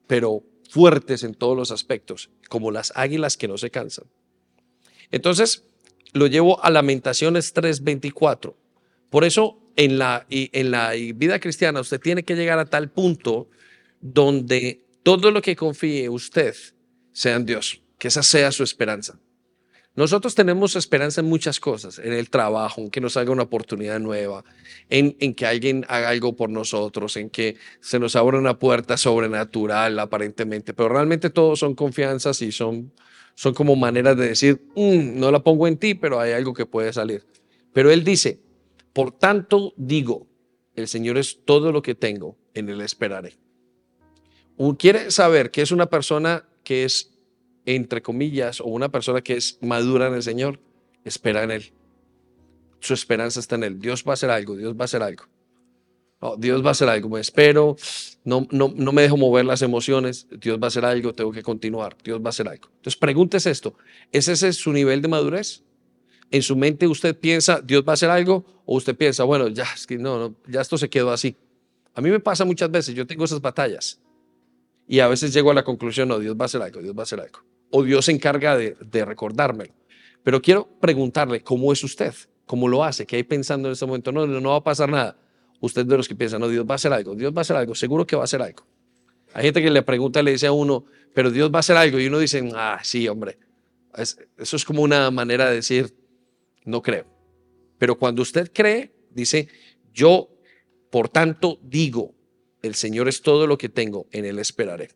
pero 0.07 0.43
fuertes 0.69 1.23
en 1.23 1.33
todos 1.33 1.55
los 1.55 1.71
aspectos, 1.71 2.29
como 2.49 2.71
las 2.71 2.91
águilas 2.95 3.37
que 3.37 3.47
no 3.47 3.57
se 3.57 3.71
cansan. 3.71 4.05
Entonces, 5.11 5.63
lo 6.13 6.27
llevo 6.27 6.63
a 6.63 6.69
Lamentaciones 6.69 7.53
3:24. 7.53 8.55
Por 9.09 9.23
eso, 9.23 9.58
en 9.79 9.97
la, 9.97 10.25
en 10.29 10.71
la 10.71 10.91
vida 11.15 11.39
cristiana, 11.39 11.79
usted 11.79 12.01
tiene 12.01 12.23
que 12.23 12.35
llegar 12.35 12.59
a 12.59 12.65
tal 12.65 12.89
punto 12.89 13.47
donde 14.01 14.83
todo 15.03 15.31
lo 15.31 15.41
que 15.41 15.55
confíe 15.55 16.09
usted 16.09 16.53
sea 17.13 17.37
en 17.37 17.45
Dios, 17.45 17.81
que 17.97 18.09
esa 18.09 18.21
sea 18.21 18.51
su 18.51 18.63
esperanza. 18.63 19.17
Nosotros 19.95 20.35
tenemos 20.35 20.75
esperanza 20.75 21.21
en 21.21 21.27
muchas 21.27 21.61
cosas, 21.61 21.97
en 21.97 22.11
el 22.11 22.29
trabajo, 22.29 22.81
en 22.81 22.89
que 22.89 22.99
nos 22.99 23.15
haga 23.15 23.31
una 23.31 23.43
oportunidad 23.43 24.01
nueva, 24.01 24.43
en, 24.89 25.15
en 25.21 25.33
que 25.33 25.45
alguien 25.45 25.85
haga 25.87 26.09
algo 26.09 26.35
por 26.35 26.49
nosotros, 26.49 27.15
en 27.15 27.29
que 27.29 27.55
se 27.79 27.99
nos 27.99 28.17
abra 28.17 28.37
una 28.37 28.59
puerta 28.59 28.97
sobrenatural 28.97 29.97
aparentemente, 29.97 30.73
pero 30.73 30.89
realmente 30.89 31.29
todos 31.29 31.57
son 31.57 31.73
confianzas 31.73 32.41
y 32.41 32.51
son, 32.51 32.91
son 33.33 33.53
como 33.53 33.77
maneras 33.77 34.17
de 34.17 34.27
decir, 34.27 34.61
"Mm, 34.75 35.17
no 35.21 35.31
la 35.31 35.39
pongo 35.39 35.67
en 35.67 35.77
ti, 35.77 35.95
pero 35.95 36.19
hay 36.19 36.33
algo 36.33 36.53
que 36.53 36.65
puede 36.65 36.91
salir. 36.91 37.23
Pero 37.71 37.91
él 37.91 38.03
dice, 38.03 38.39
por 38.99 39.13
tanto 39.13 39.73
digo, 39.77 40.27
el 40.75 40.89
Señor 40.89 41.17
es 41.17 41.45
todo 41.45 41.71
lo 41.71 41.81
que 41.81 41.95
tengo, 41.95 42.35
en 42.53 42.67
él 42.67 42.81
esperaré. 42.81 43.37
Un- 44.57 44.75
¿Quiere 44.75 45.09
saber 45.09 45.51
que 45.51 45.61
es 45.61 45.71
una 45.71 45.85
persona 45.85 46.43
que 46.65 46.83
es, 46.83 47.09
entre 47.65 48.01
comillas, 48.01 48.59
o 48.59 48.65
una 48.65 48.89
persona 48.89 49.21
que 49.21 49.37
es 49.37 49.57
madura 49.61 50.07
en 50.07 50.15
el 50.15 50.21
Señor? 50.21 50.59
Espera 51.05 51.43
en 51.43 51.51
Él. 51.51 51.71
Su 52.81 52.93
esperanza 52.93 53.39
está 53.39 53.55
en 53.55 53.63
Él. 53.63 53.79
Dios 53.79 54.03
va 54.05 54.11
a 54.11 54.13
hacer 54.15 54.31
algo, 54.31 54.57
Dios 54.57 54.73
va 54.75 54.81
a 54.81 54.83
hacer 54.83 55.01
algo. 55.01 55.23
No, 56.21 56.35
Dios 56.35 56.61
va 56.61 56.67
a 56.67 56.71
hacer 56.71 56.89
algo, 56.89 57.07
me 57.07 57.21
espero, 57.21 57.77
no, 58.25 58.47
no, 58.51 58.73
no 58.75 58.91
me 58.91 59.03
dejo 59.03 59.15
mover 59.15 59.45
las 59.45 59.61
emociones, 59.61 60.27
Dios 60.41 60.59
va 60.61 60.65
a 60.65 60.67
hacer 60.67 60.83
algo, 60.83 61.13
tengo 61.15 61.31
que 61.31 61.41
continuar, 61.41 61.95
Dios 62.03 62.19
va 62.19 62.25
a 62.25 62.29
hacer 62.31 62.49
algo. 62.49 62.67
Entonces 62.67 62.97
pregúntese 62.97 63.49
esto, 63.49 63.75
¿es 64.11 64.27
ese 64.27 64.51
su 64.51 64.73
nivel 64.73 65.01
de 65.01 65.07
madurez? 65.07 65.63
¿En 66.31 66.43
su 66.43 66.55
mente 66.55 66.87
usted 66.87 67.17
piensa, 67.17 67.61
Dios 67.61 67.83
va 67.87 67.91
a 67.91 67.95
hacer 67.95 68.09
algo? 68.09 68.45
¿O 68.65 68.75
usted 68.77 68.95
piensa, 68.95 69.23
bueno, 69.23 69.47
ya, 69.47 69.65
es 69.75 69.87
que 69.87 69.97
no, 69.97 70.35
ya 70.47 70.61
esto 70.61 70.77
se 70.77 70.89
quedó 70.89 71.11
así? 71.11 71.35
A 71.95 72.01
mí 72.01 72.09
me 72.11 72.19
pasa 72.19 72.45
muchas 72.45 72.69
veces, 72.69 72.93
yo 72.95 73.07
tengo 73.07 73.25
esas 73.25 73.41
batallas. 73.41 73.99
Y 74.87 74.99
a 74.99 75.07
veces 75.07 75.33
llego 75.33 75.51
a 75.51 75.53
la 75.53 75.63
conclusión, 75.63 76.07
no, 76.07 76.19
Dios 76.19 76.35
va 76.35 76.43
a 76.43 76.45
hacer 76.45 76.61
algo, 76.61 76.81
Dios 76.81 76.95
va 76.95 77.01
a 77.01 77.03
hacer 77.03 77.19
algo. 77.19 77.39
O 77.71 77.83
Dios 77.83 78.05
se 78.05 78.11
encarga 78.11 78.55
de, 78.57 78.75
de 78.79 79.05
recordármelo. 79.05 79.73
Pero 80.23 80.41
quiero 80.41 80.67
preguntarle, 80.79 81.41
¿cómo 81.41 81.71
es 81.73 81.83
usted? 81.83 82.13
¿Cómo 82.45 82.67
lo 82.67 82.83
hace? 82.83 83.05
¿Qué 83.05 83.15
hay 83.15 83.23
pensando 83.23 83.67
en 83.69 83.73
este 83.73 83.85
momento? 83.85 84.11
No, 84.11 84.25
no, 84.27 84.39
no 84.39 84.49
va 84.51 84.57
a 84.57 84.63
pasar 84.63 84.89
nada. 84.89 85.17
Usted 85.61 85.85
de 85.85 85.97
los 85.97 86.07
que 86.07 86.15
piensan, 86.15 86.41
no, 86.41 86.47
Dios 86.47 86.65
va 86.65 86.73
a 86.73 86.75
hacer 86.75 86.93
algo, 86.93 87.15
Dios 87.15 87.33
va 87.33 87.39
a 87.39 87.41
hacer 87.41 87.55
algo, 87.55 87.75
seguro 87.75 88.05
que 88.07 88.15
va 88.15 88.23
a 88.23 88.25
hacer 88.25 88.41
algo. 88.41 88.65
Hay 89.33 89.43
gente 89.45 89.61
que 89.61 89.69
le 89.69 89.81
pregunta, 89.83 90.23
le 90.23 90.31
dice 90.31 90.47
a 90.47 90.51
uno, 90.51 90.85
pero 91.13 91.29
Dios 91.31 91.51
va 91.51 91.57
a 91.57 91.59
hacer 91.59 91.77
algo. 91.77 91.99
Y 91.99 92.07
uno 92.07 92.17
dice, 92.19 92.49
ah, 92.55 92.79
sí, 92.83 93.07
hombre. 93.07 93.37
Es- 93.95 94.17
eso 94.37 94.55
es 94.55 94.65
como 94.65 94.81
una 94.81 95.11
manera 95.11 95.49
de 95.49 95.55
decir, 95.55 95.93
no 96.69 96.81
creo. 96.81 97.05
Pero 97.77 97.97
cuando 97.97 98.21
usted 98.21 98.51
cree, 98.53 98.93
dice, 99.11 99.47
yo, 99.93 100.29
por 100.89 101.09
tanto, 101.09 101.59
digo, 101.63 102.13
el 102.61 102.75
Señor 102.75 103.07
es 103.07 103.21
todo 103.21 103.47
lo 103.47 103.57
que 103.57 103.69
tengo, 103.69 104.07
en 104.11 104.25
Él 104.25 104.39
esperaré. 104.39 104.89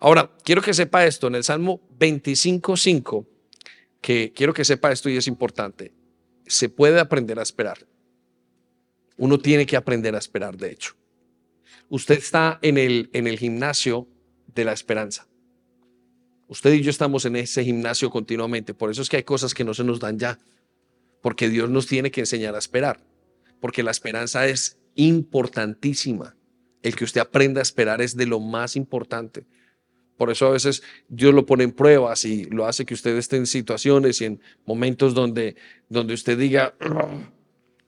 Ahora, 0.00 0.30
quiero 0.44 0.62
que 0.62 0.74
sepa 0.74 1.06
esto, 1.06 1.26
en 1.28 1.36
el 1.36 1.44
Salmo 1.44 1.80
25.5, 1.98 3.26
que 4.00 4.32
quiero 4.34 4.52
que 4.52 4.64
sepa 4.64 4.92
esto 4.92 5.08
y 5.08 5.16
es 5.16 5.26
importante, 5.26 5.92
se 6.46 6.68
puede 6.68 7.00
aprender 7.00 7.38
a 7.38 7.42
esperar. 7.42 7.86
Uno 9.16 9.38
tiene 9.38 9.66
que 9.66 9.76
aprender 9.76 10.14
a 10.14 10.18
esperar, 10.18 10.56
de 10.56 10.70
hecho. 10.70 10.94
Usted 11.88 12.18
está 12.18 12.58
en 12.62 12.78
el, 12.78 13.10
en 13.12 13.26
el 13.26 13.38
gimnasio 13.38 14.06
de 14.46 14.64
la 14.64 14.72
esperanza. 14.72 15.26
Usted 16.48 16.72
y 16.72 16.82
yo 16.82 16.90
estamos 16.90 17.24
en 17.24 17.36
ese 17.36 17.64
gimnasio 17.64 18.10
continuamente, 18.10 18.74
por 18.74 18.90
eso 18.90 19.02
es 19.02 19.08
que 19.08 19.18
hay 19.18 19.22
cosas 19.22 19.52
que 19.52 19.64
no 19.64 19.74
se 19.74 19.84
nos 19.84 20.00
dan 20.00 20.18
ya, 20.18 20.38
porque 21.20 21.48
Dios 21.48 21.70
nos 21.70 21.86
tiene 21.86 22.10
que 22.10 22.20
enseñar 22.20 22.54
a 22.54 22.58
esperar, 22.58 23.00
porque 23.60 23.82
la 23.82 23.90
esperanza 23.90 24.46
es 24.46 24.78
importantísima. 24.94 26.36
El 26.82 26.94
que 26.94 27.04
usted 27.04 27.20
aprenda 27.20 27.60
a 27.60 27.62
esperar 27.62 28.00
es 28.00 28.16
de 28.16 28.26
lo 28.26 28.40
más 28.40 28.76
importante. 28.76 29.46
Por 30.16 30.30
eso 30.30 30.48
a 30.48 30.50
veces 30.50 30.82
Dios 31.08 31.32
lo 31.32 31.46
pone 31.46 31.64
en 31.64 31.72
pruebas 31.72 32.24
y 32.24 32.44
lo 32.44 32.66
hace 32.66 32.84
que 32.84 32.94
usted 32.94 33.16
esté 33.16 33.36
en 33.36 33.46
situaciones 33.46 34.20
y 34.20 34.26
en 34.26 34.40
momentos 34.66 35.14
donde, 35.14 35.56
donde 35.88 36.14
usted 36.14 36.36
diga, 36.36 36.74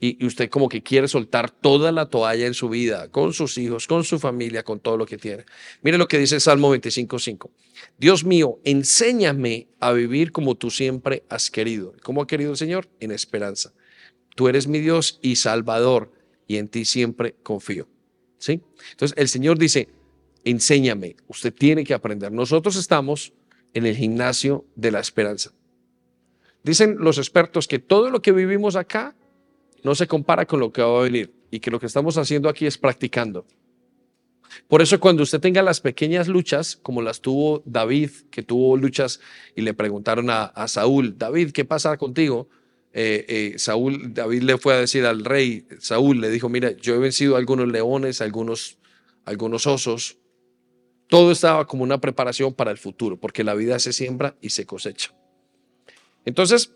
y, 0.03 0.25
usted 0.25 0.49
como 0.49 0.69
que 0.69 0.83
quiere 0.83 1.07
soltar 1.09 1.51
toda 1.51 1.93
la 1.93 2.07
toalla 2.07 2.47
en 2.47 2.55
su 2.55 2.71
vida, 2.71 3.09
con 3.11 3.35
sus 3.35 3.59
hijos, 3.59 3.87
con 3.87 4.03
su 4.03 4.19
familia, 4.19 4.63
con 4.63 4.81
todo 4.81 4.97
lo 4.97 5.05
que 5.05 5.19
tiene. 5.19 5.45
Mire 5.83 5.99
lo 5.99 6.09
que 6.09 6.19
dice 6.19 6.41
Salmo 6.41 6.75
25.5. 6.75 7.51
Dios 7.99 8.25
mío, 8.25 8.59
enséñame 8.65 9.69
a 9.79 9.93
vivir 9.93 10.33
como 10.33 10.55
tú 10.55 10.71
siempre 10.71 11.25
has 11.29 11.51
querido. 11.51 11.95
¿Cómo 12.03 12.23
ha 12.23 12.27
querido 12.27 12.53
el 12.53 12.57
Señor? 12.57 12.89
En 12.99 13.11
esperanza. 13.11 13.75
Tú 14.35 14.49
eres 14.49 14.67
mi 14.67 14.79
Dios 14.79 15.19
y 15.21 15.37
Salvador 15.37 16.13
y 16.47 16.57
en 16.57 16.69
ti 16.69 16.87
siempre 16.87 17.37
confío. 17.43 17.87
¿Sí? 18.39 18.63
Entonces 18.93 19.17
el 19.19 19.29
Señor 19.29 19.59
dice, 19.59 19.91
enséñame, 20.45 21.17
usted 21.29 21.53
tiene 21.53 21.85
que 21.85 21.93
aprender. 21.93 22.33
Nosotros 22.33 22.77
estamos 22.77 23.35
en 23.75 23.85
el 23.85 23.95
gimnasio 23.95 24.65
de 24.77 24.93
la 24.93 25.01
esperanza. 25.01 25.53
Dicen 26.63 26.97
los 26.99 27.19
expertos 27.19 27.69
que 27.69 27.79
todo 27.79 28.09
lo 28.09 28.23
que 28.23 28.33
vivimos 28.33 28.77
acá 28.77 29.15
no 29.83 29.95
se 29.95 30.07
compara 30.07 30.47
con 30.47 30.61
lo 30.61 30.73
que 30.73 30.83
va 30.83 30.99
a 31.01 31.03
venir 31.03 31.33
y 31.51 31.61
que 31.61 31.71
lo 31.71 31.81
que 31.81 31.87
estamos 31.87 32.17
haciendo 32.19 32.49
aquí 32.49 32.67
es 32.67 32.79
practicando. 32.79 33.47
Por 34.69 34.83
eso 34.83 34.99
cuando 34.99 35.23
usted 35.23 35.41
tenga 35.41 35.63
las 35.63 35.81
pequeñas 35.81 36.29
luchas, 36.29 36.77
como 36.77 37.03
las 37.03 37.21
tuvo 37.21 37.63
David, 37.65 38.11
que 38.31 38.43
tuvo 38.43 38.77
luchas 38.77 39.21
y 39.55 39.63
le 39.63 39.75
preguntaron 39.75 40.29
a, 40.31 40.53
Saúl, 40.67 41.17
David, 41.17 41.53
¿qué 41.53 41.65
pasa 41.65 41.97
contigo? 41.97 42.49
eh, 42.93 43.25
eh, 43.29 43.59
Saúl, 43.59 44.13
David 44.13 44.43
le 44.43 44.59
fue 44.59 44.75
a 44.75 44.79
decir 44.79 45.07
al 45.07 45.25
rey, 45.25 45.67
Saúl 45.79 46.21
le 46.21 46.31
dijo, 46.31 46.49
mira, 46.49 46.73
yo 46.73 46.95
he 46.95 46.99
vencido 46.99 47.37
a 47.37 47.39
algunos 47.39 47.69
leones, 47.69 48.21
algunos, 48.21 48.79
algunos 49.25 49.67
osos. 49.67 50.19
Todo 51.07 51.33
estaba 51.33 51.67
como 51.67 51.83
una 51.83 52.01
preparación 52.01 52.55
para 52.55 52.71
el 52.71 52.79
futuro, 52.79 53.17
porque 53.17 53.45
la 53.45 53.55
vida 53.55 53.79
se 53.79 53.93
siembra 53.93 54.37
y 54.41 54.51
se 54.51 54.67
cosecha. 54.67 55.15
Entonces, 56.25 56.73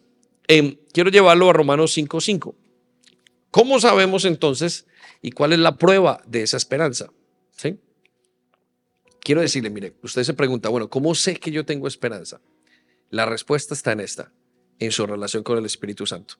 em, 0.49 0.77
quiero 0.93 1.11
llevarlo 1.11 1.51
a 1.51 1.53
Romanos 1.53 1.97
5.5. 1.97 2.55
¿Cómo 3.55 3.79
sabemos 3.79 4.25
entonces 4.25 4.85
y 5.23 5.31
cuál 5.31 5.53
es 5.53 5.61
la 5.61 5.77
prueba 5.79 6.21
de 6.27 6.43
esa 6.43 6.57
esperanza? 6.57 7.13
¿Sí? 7.57 7.79
Quiero 9.21 9.43
decirle, 9.43 9.71
mire, 9.71 9.95
usted 10.03 10.25
se 10.25 10.35
pregunta, 10.35 10.71
bueno, 10.71 10.91
¿cómo 10.91 11.15
sé 11.15 11.37
que 11.37 11.53
yo 11.53 11.65
tengo 11.65 11.87
esperanza? 11.87 12.41
La 13.11 13.27
respuesta 13.27 13.73
está 13.73 13.93
en 13.93 14.01
esta 14.01 14.33
en 14.81 14.91
su 14.91 15.07
relación 15.07 15.45
con 15.45 15.57
el 15.57 15.67
Espíritu 15.67 16.05
Santo. 16.05 16.35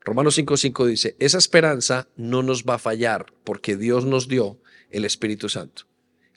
Romanos 0.00 0.36
5:5 0.36 0.86
dice, 0.86 1.14
esa 1.20 1.38
esperanza 1.38 2.08
no 2.16 2.42
nos 2.42 2.64
va 2.64 2.74
a 2.74 2.78
fallar 2.80 3.26
porque 3.44 3.76
Dios 3.76 4.04
nos 4.04 4.26
dio 4.26 4.60
el 4.90 5.04
Espíritu 5.04 5.48
Santo, 5.48 5.84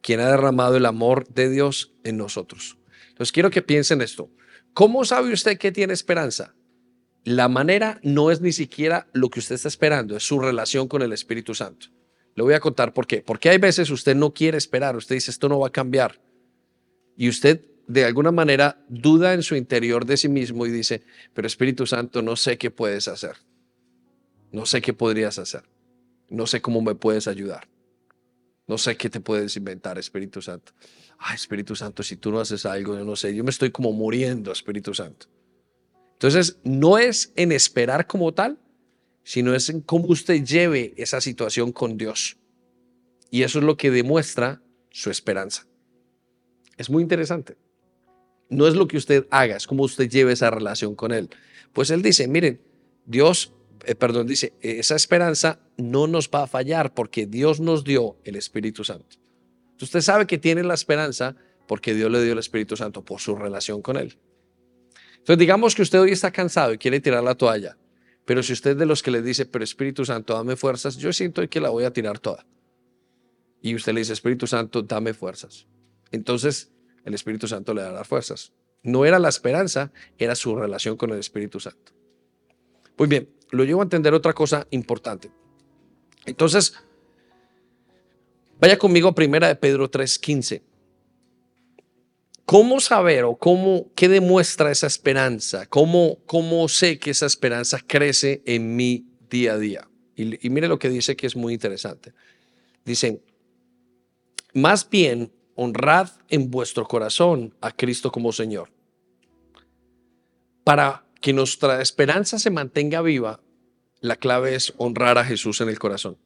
quien 0.04 0.20
ha 0.20 0.30
derramado 0.30 0.78
el 0.78 0.86
amor 0.86 1.28
de 1.30 1.50
Dios 1.50 1.92
en 2.04 2.18
nosotros. 2.18 2.78
Entonces 3.08 3.32
quiero 3.32 3.50
que 3.50 3.64
piensen 3.64 4.04
esto. 4.04 4.30
¿Cómo 4.76 5.06
sabe 5.06 5.34
usted 5.34 5.58
que 5.58 5.72
tiene 5.72 5.94
esperanza? 5.94 6.54
La 7.24 7.48
manera 7.48 8.00
no 8.04 8.32
es 8.32 8.42
ni 8.42 8.52
siquiera 8.52 9.08
lo 9.14 9.30
que 9.30 9.40
usted 9.40 9.56
está 9.56 9.70
esperando, 9.70 10.18
es 10.18 10.24
su 10.24 10.40
relación 10.40 10.88
con 10.88 11.02
el 11.02 11.14
Espíritu 11.14 11.56
Santo. 11.56 11.88
Le 12.36 12.44
voy 12.44 12.54
a 12.54 12.60
contar 12.60 12.94
por 12.94 13.08
qué. 13.08 13.22
Porque 13.22 13.50
hay 13.50 13.58
veces 13.58 13.90
usted 13.90 14.16
no 14.16 14.34
quiere 14.34 14.58
esperar, 14.58 14.96
usted 14.96 15.16
dice, 15.16 15.32
esto 15.32 15.48
no 15.48 15.60
va 15.60 15.68
a 15.68 15.72
cambiar. 15.72 16.20
Y 17.16 17.30
usted 17.30 17.62
de 17.88 18.06
alguna 18.06 18.32
manera 18.32 18.84
duda 18.90 19.34
en 19.34 19.44
su 19.44 19.56
interior 19.56 20.06
de 20.06 20.18
sí 20.18 20.30
mismo 20.30 20.66
y 20.66 20.72
dice, 20.72 21.04
pero 21.34 21.48
Espíritu 21.48 21.86
Santo, 21.86 22.22
no 22.22 22.36
sé 22.36 22.58
qué 22.58 22.72
puedes 22.72 23.08
hacer. 23.08 23.38
No 24.52 24.66
sé 24.66 24.82
qué 24.82 24.94
podrías 24.94 25.40
hacer. 25.40 25.64
No 26.30 26.48
sé 26.48 26.62
cómo 26.62 26.82
me 26.82 26.96
puedes 26.96 27.28
ayudar. 27.28 27.68
No 28.68 28.78
sé 28.78 28.96
qué 28.98 29.10
te 29.10 29.20
puedes 29.20 29.56
inventar, 29.58 29.98
Espíritu 29.98 30.42
Santo. 30.42 30.74
Ay, 31.20 31.36
Espíritu 31.36 31.76
Santo, 31.76 32.04
si 32.04 32.16
tú 32.18 32.32
no 32.32 32.40
haces 32.40 32.66
algo, 32.66 32.98
yo 32.98 33.04
no 33.04 33.16
sé, 33.16 33.36
yo 33.36 33.44
me 33.44 33.50
estoy 33.50 33.72
como 33.72 33.92
muriendo, 33.92 34.52
Espíritu 34.52 34.94
Santo. 34.94 35.28
Entonces, 36.14 36.58
no 36.64 36.98
es 36.98 37.34
en 37.36 37.52
esperar 37.52 38.08
como 38.08 38.34
tal, 38.34 38.58
sino 39.24 39.54
es 39.56 39.70
en 39.70 39.82
cómo 39.82 40.08
usted 40.08 40.44
lleve 40.44 40.94
esa 40.98 41.22
situación 41.22 41.72
con 41.72 41.98
Dios. 41.98 42.38
Y 43.30 43.44
eso 43.44 43.60
es 43.60 43.66
lo 43.66 43.78
que 43.78 43.92
demuestra 43.92 44.62
su 44.92 45.10
esperanza. 45.10 45.66
Es 46.78 46.90
muy 46.90 47.02
interesante. 47.02 47.58
No 48.50 48.68
es 48.68 48.76
lo 48.76 48.88
que 48.88 48.98
usted 48.98 49.26
haga, 49.32 49.56
es 49.56 49.66
cómo 49.66 49.84
usted 49.84 50.10
lleve 50.10 50.34
esa 50.34 50.52
relación 50.52 50.96
con 50.96 51.12
Él. 51.12 51.30
Pues 51.72 51.90
Él 51.90 52.02
dice, 52.02 52.28
miren, 52.28 52.62
Dios, 53.06 53.54
eh, 53.86 53.96
perdón, 53.96 54.28
dice, 54.28 54.54
esa 54.62 54.96
esperanza 54.96 55.60
no 55.78 56.08
nos 56.08 56.30
va 56.30 56.44
a 56.44 56.48
fallar 56.48 56.94
porque 56.94 57.26
Dios 57.26 57.60
nos 57.60 57.84
dio 57.84 58.18
el 58.24 58.36
Espíritu 58.36 58.84
Santo. 58.84 59.18
Usted 59.82 60.02
sabe 60.02 60.28
que 60.28 60.38
tiene 60.38 60.64
la 60.64 60.76
esperanza 60.76 61.36
porque 61.68 61.94
Dios 61.94 62.12
le 62.12 62.24
dio 62.24 62.34
el 62.34 62.40
Espíritu 62.40 62.78
Santo 62.78 63.04
por 63.04 63.20
su 63.20 63.36
relación 63.36 63.82
con 63.82 63.98
Él. 63.98 64.18
Entonces 65.24 65.40
digamos 65.40 65.74
que 65.74 65.84
usted 65.84 66.02
hoy 66.02 66.12
está 66.12 66.32
cansado 66.32 66.74
y 66.74 66.78
quiere 66.78 67.00
tirar 67.00 67.24
la 67.24 67.34
toalla, 67.34 67.78
pero 68.26 68.44
si 68.44 68.52
usted 68.52 68.72
es 68.72 68.78
de 68.78 68.86
los 68.86 69.02
que 69.02 69.10
le 69.10 69.22
dice, 69.22 69.46
pero 69.46 69.64
Espíritu 69.64 70.04
Santo, 70.04 70.34
dame 70.34 70.58
fuerzas, 70.58 70.98
yo 70.98 71.14
siento 71.14 71.48
que 71.48 71.62
la 71.62 71.70
voy 71.70 71.86
a 71.86 71.94
tirar 71.94 72.20
toda. 72.20 72.46
Y 73.62 73.74
usted 73.74 73.94
le 73.94 74.02
dice, 74.02 74.12
Espíritu 74.12 74.48
Santo, 74.48 74.82
dame 74.82 75.14
fuerzas. 75.14 75.66
Entonces 76.12 76.74
el 77.06 77.14
Espíritu 77.14 77.48
Santo 77.48 77.74
le 77.74 77.84
dará 77.84 78.04
fuerzas. 78.04 78.52
No 78.82 79.06
era 79.06 79.18
la 79.18 79.30
esperanza, 79.30 79.94
era 80.18 80.36
su 80.36 80.58
relación 80.58 80.98
con 80.98 81.12
el 81.12 81.20
Espíritu 81.20 81.58
Santo. 81.62 81.94
Muy 82.98 83.08
bien, 83.08 83.30
lo 83.52 83.64
llevo 83.64 83.80
a 83.80 83.86
entender 83.86 84.14
otra 84.14 84.34
cosa 84.34 84.68
importante. 84.72 85.32
Entonces, 86.26 86.74
vaya 88.60 88.78
conmigo 88.78 89.08
a 89.08 89.16
primera 89.16 89.48
de 89.48 89.56
Pedro 89.56 89.90
3:15. 89.90 90.64
¿Cómo 92.46 92.80
saber 92.82 93.24
o 93.24 93.36
cómo, 93.36 93.92
qué 93.96 94.10
demuestra 94.10 94.72
esa 94.72 94.88
esperanza? 94.88 95.66
¿Cómo, 95.68 96.20
cómo 96.26 96.68
sé 96.68 97.00
que 97.00 97.12
esa 97.12 97.26
esperanza 97.26 97.80
crece 97.86 98.42
en 98.46 98.76
mi 98.76 99.06
día 99.30 99.54
a 99.54 99.58
día? 99.58 99.88
Y, 100.16 100.50
mire 100.50 100.68
lo 100.68 100.78
que 100.78 100.90
dice 100.90 101.16
que 101.16 101.26
es 101.26 101.36
muy 101.36 101.54
interesante. 101.54 102.14
Dicen, 102.86 103.22
más 104.54 104.90
bien 104.90 105.32
honrad 105.56 106.10
en 106.30 106.52
vuestro 106.52 106.86
corazón 106.86 107.56
a 107.62 107.72
Cristo 107.72 108.12
como 108.12 108.32
Señor. 108.32 108.70
Para 110.64 111.06
que 111.22 111.34
nuestra 111.34 111.82
esperanza 111.82 112.40
se 112.40 112.52
mantenga 112.52 113.02
viva, 113.02 113.40
la 114.02 114.18
clave 114.18 114.56
es 114.56 114.74
honrar 114.78 115.18
a 115.18 115.24
Jesús 115.24 115.62
en 115.62 115.70
el 115.70 115.80
corazón. 115.80 116.18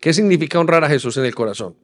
¿Qué 0.00 0.12
significa 0.12 0.58
honrar 0.58 0.82
a 0.82 0.88
Jesús 0.88 1.16
en 1.16 1.24
el 1.24 1.34
corazón? 1.34 1.76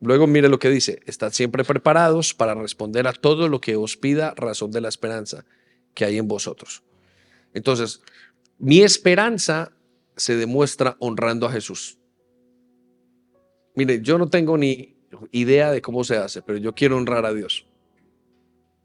Luego 0.00 0.26
mire 0.26 0.48
lo 0.48 0.58
que 0.58 0.70
dice, 0.70 1.00
estad 1.06 1.32
siempre 1.32 1.64
preparados 1.64 2.32
para 2.34 2.54
responder 2.54 3.06
a 3.08 3.12
todo 3.12 3.48
lo 3.48 3.60
que 3.60 3.76
os 3.76 3.96
pida 3.96 4.32
razón 4.36 4.70
de 4.70 4.80
la 4.80 4.88
esperanza 4.88 5.44
que 5.94 6.04
hay 6.04 6.18
en 6.18 6.28
vosotros. 6.28 6.82
Entonces, 7.52 8.00
mi 8.58 8.82
esperanza 8.82 9.72
se 10.16 10.36
demuestra 10.36 10.96
honrando 11.00 11.46
a 11.46 11.52
Jesús. 11.52 11.98
Mire, 13.74 14.00
yo 14.00 14.18
no 14.18 14.28
tengo 14.28 14.56
ni 14.56 14.96
idea 15.32 15.72
de 15.72 15.82
cómo 15.82 16.04
se 16.04 16.16
hace, 16.16 16.42
pero 16.42 16.58
yo 16.58 16.74
quiero 16.74 16.96
honrar 16.96 17.26
a 17.26 17.32
Dios. 17.32 17.66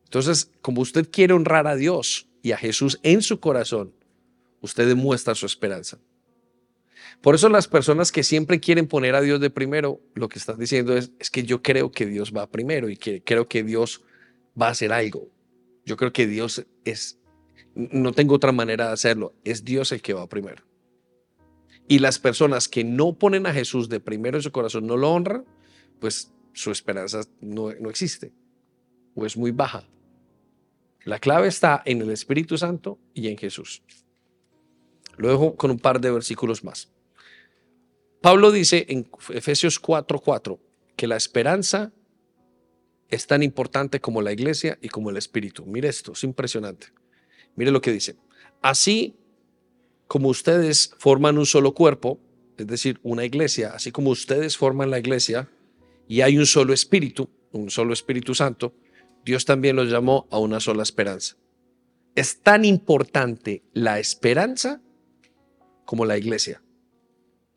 Entonces, 0.05 0.51
como 0.61 0.81
usted 0.81 1.09
quiere 1.11 1.33
honrar 1.33 1.67
a 1.67 1.75
Dios 1.75 2.27
y 2.41 2.51
a 2.51 2.57
Jesús 2.57 2.99
en 3.03 3.21
su 3.21 3.39
corazón, 3.39 3.93
usted 4.61 4.87
demuestra 4.87 5.35
su 5.35 5.45
esperanza. 5.45 5.99
Por 7.21 7.35
eso 7.35 7.49
las 7.49 7.67
personas 7.67 8.11
que 8.11 8.23
siempre 8.23 8.59
quieren 8.59 8.87
poner 8.87 9.15
a 9.15 9.21
Dios 9.21 9.39
de 9.39 9.49
primero, 9.49 10.01
lo 10.13 10.29
que 10.29 10.39
están 10.39 10.57
diciendo 10.57 10.95
es, 10.95 11.11
es 11.19 11.29
que 11.29 11.43
yo 11.43 11.61
creo 11.61 11.91
que 11.91 12.05
Dios 12.05 12.33
va 12.35 12.49
primero 12.49 12.89
y 12.89 12.97
que 12.97 13.23
creo 13.23 13.47
que 13.47 13.63
Dios 13.63 14.03
va 14.59 14.67
a 14.67 14.71
hacer 14.71 14.91
algo. 14.91 15.29
Yo 15.85 15.97
creo 15.97 16.13
que 16.13 16.27
Dios 16.27 16.65
es, 16.85 17.19
no 17.75 18.11
tengo 18.13 18.35
otra 18.35 18.51
manera 18.51 18.87
de 18.87 18.93
hacerlo, 18.93 19.35
es 19.43 19.63
Dios 19.63 19.91
el 19.91 20.01
que 20.01 20.13
va 20.13 20.27
primero. 20.27 20.63
Y 21.87 21.99
las 21.99 22.19
personas 22.19 22.69
que 22.69 22.83
no 22.83 23.13
ponen 23.13 23.45
a 23.45 23.53
Jesús 23.53 23.89
de 23.89 23.99
primero 23.99 24.37
en 24.37 24.43
su 24.43 24.51
corazón, 24.51 24.87
no 24.87 24.95
lo 24.95 25.11
honran, 25.11 25.45
pues 25.99 26.31
su 26.53 26.71
esperanza 26.71 27.21
no, 27.41 27.71
existe 27.89 28.31
o 29.15 29.25
es 29.25 29.35
muy 29.35 29.51
baja. 29.51 29.87
La 31.03 31.19
clave 31.19 31.47
está 31.47 31.81
en 31.85 32.01
el 32.01 32.09
Espíritu 32.11 32.57
Santo 32.57 32.97
y 33.13 33.27
en 33.27 33.37
Jesús. 33.37 33.83
Lo 35.17 35.29
dejo 35.29 35.55
con 35.55 35.71
un 35.71 35.79
par 35.79 36.01
de 36.01 36.11
versículos 36.11 36.63
más. 36.63 36.89
Pablo 38.21 38.51
dice 38.51 38.85
en 38.89 39.07
Efesios 39.29 39.79
4:4 39.81 40.59
que 40.95 41.07
la 41.07 41.17
esperanza 41.17 41.91
es 43.09 43.27
tan 43.27 43.43
importante 43.43 43.99
como 43.99 44.21
la 44.21 44.31
iglesia 44.31 44.77
y 44.81 44.89
como 44.89 45.09
el 45.09 45.17
Espíritu. 45.17 45.65
Mire 45.65 45.89
esto, 45.89 46.13
es 46.13 46.23
impresionante. 46.23 46.87
Mire 47.55 47.71
lo 47.71 47.81
que 47.81 47.91
dice. 47.91 48.15
Así 48.61 49.15
como 50.07 50.29
ustedes 50.29 50.95
forman 50.97 51.37
un 51.37 51.45
solo 51.45 51.73
cuerpo, 51.73 52.19
es 52.57 52.67
decir, 52.67 52.99
una 53.03 53.25
iglesia, 53.25 53.73
así 53.73 53.91
como 53.91 54.09
ustedes 54.09 54.57
forman 54.57 54.89
la 54.89 54.99
iglesia, 54.99 55.49
y 56.07 56.21
hay 56.21 56.37
un 56.37 56.45
solo 56.45 56.73
Espíritu, 56.73 57.29
un 57.51 57.69
solo 57.69 57.93
Espíritu 57.93 58.35
Santo, 58.35 58.73
Dios 59.25 59.45
también 59.45 59.75
los 59.75 59.89
llamó 59.89 60.27
a 60.31 60.37
una 60.37 60.59
sola 60.59 60.83
esperanza. 60.83 61.35
Es 62.15 62.41
tan 62.41 62.65
importante 62.65 63.63
la 63.73 63.99
esperanza 63.99 64.81
como 65.85 66.05
la 66.05 66.17
iglesia. 66.17 66.61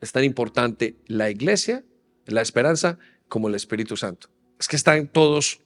Es 0.01 0.11
tan 0.11 0.23
importante 0.23 0.97
la 1.07 1.29
iglesia, 1.29 1.83
la 2.25 2.41
esperanza, 2.41 2.99
como 3.27 3.47
el 3.47 3.55
Espíritu 3.55 3.97
Santo. 3.97 4.29
Es 4.59 4.67
que 4.67 4.75
están 4.75 5.07
todos 5.07 5.61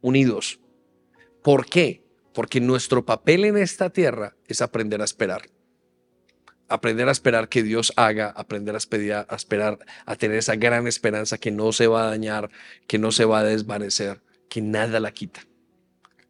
unidos. 0.00 0.60
¿Por 1.42 1.66
qué? 1.66 2.04
Porque 2.34 2.60
nuestro 2.60 3.04
papel 3.04 3.44
en 3.44 3.56
esta 3.56 3.90
tierra 3.90 4.36
es 4.46 4.60
aprender 4.60 5.00
a 5.00 5.04
esperar 5.04 5.42
aprender 6.68 7.08
a 7.08 7.12
esperar 7.12 7.48
que 7.48 7.62
Dios 7.62 7.92
haga, 7.96 8.30
aprender 8.30 8.74
a, 8.74 8.78
a 8.78 9.36
esperar, 9.36 9.78
a 10.04 10.16
tener 10.16 10.38
esa 10.38 10.56
gran 10.56 10.86
esperanza 10.86 11.38
que 11.38 11.50
no 11.50 11.72
se 11.72 11.86
va 11.86 12.06
a 12.06 12.10
dañar, 12.10 12.50
que 12.86 12.98
no 12.98 13.12
se 13.12 13.24
va 13.24 13.40
a 13.40 13.44
desvanecer, 13.44 14.20
que 14.48 14.60
nada 14.60 15.00
la 15.00 15.12
quita. 15.12 15.46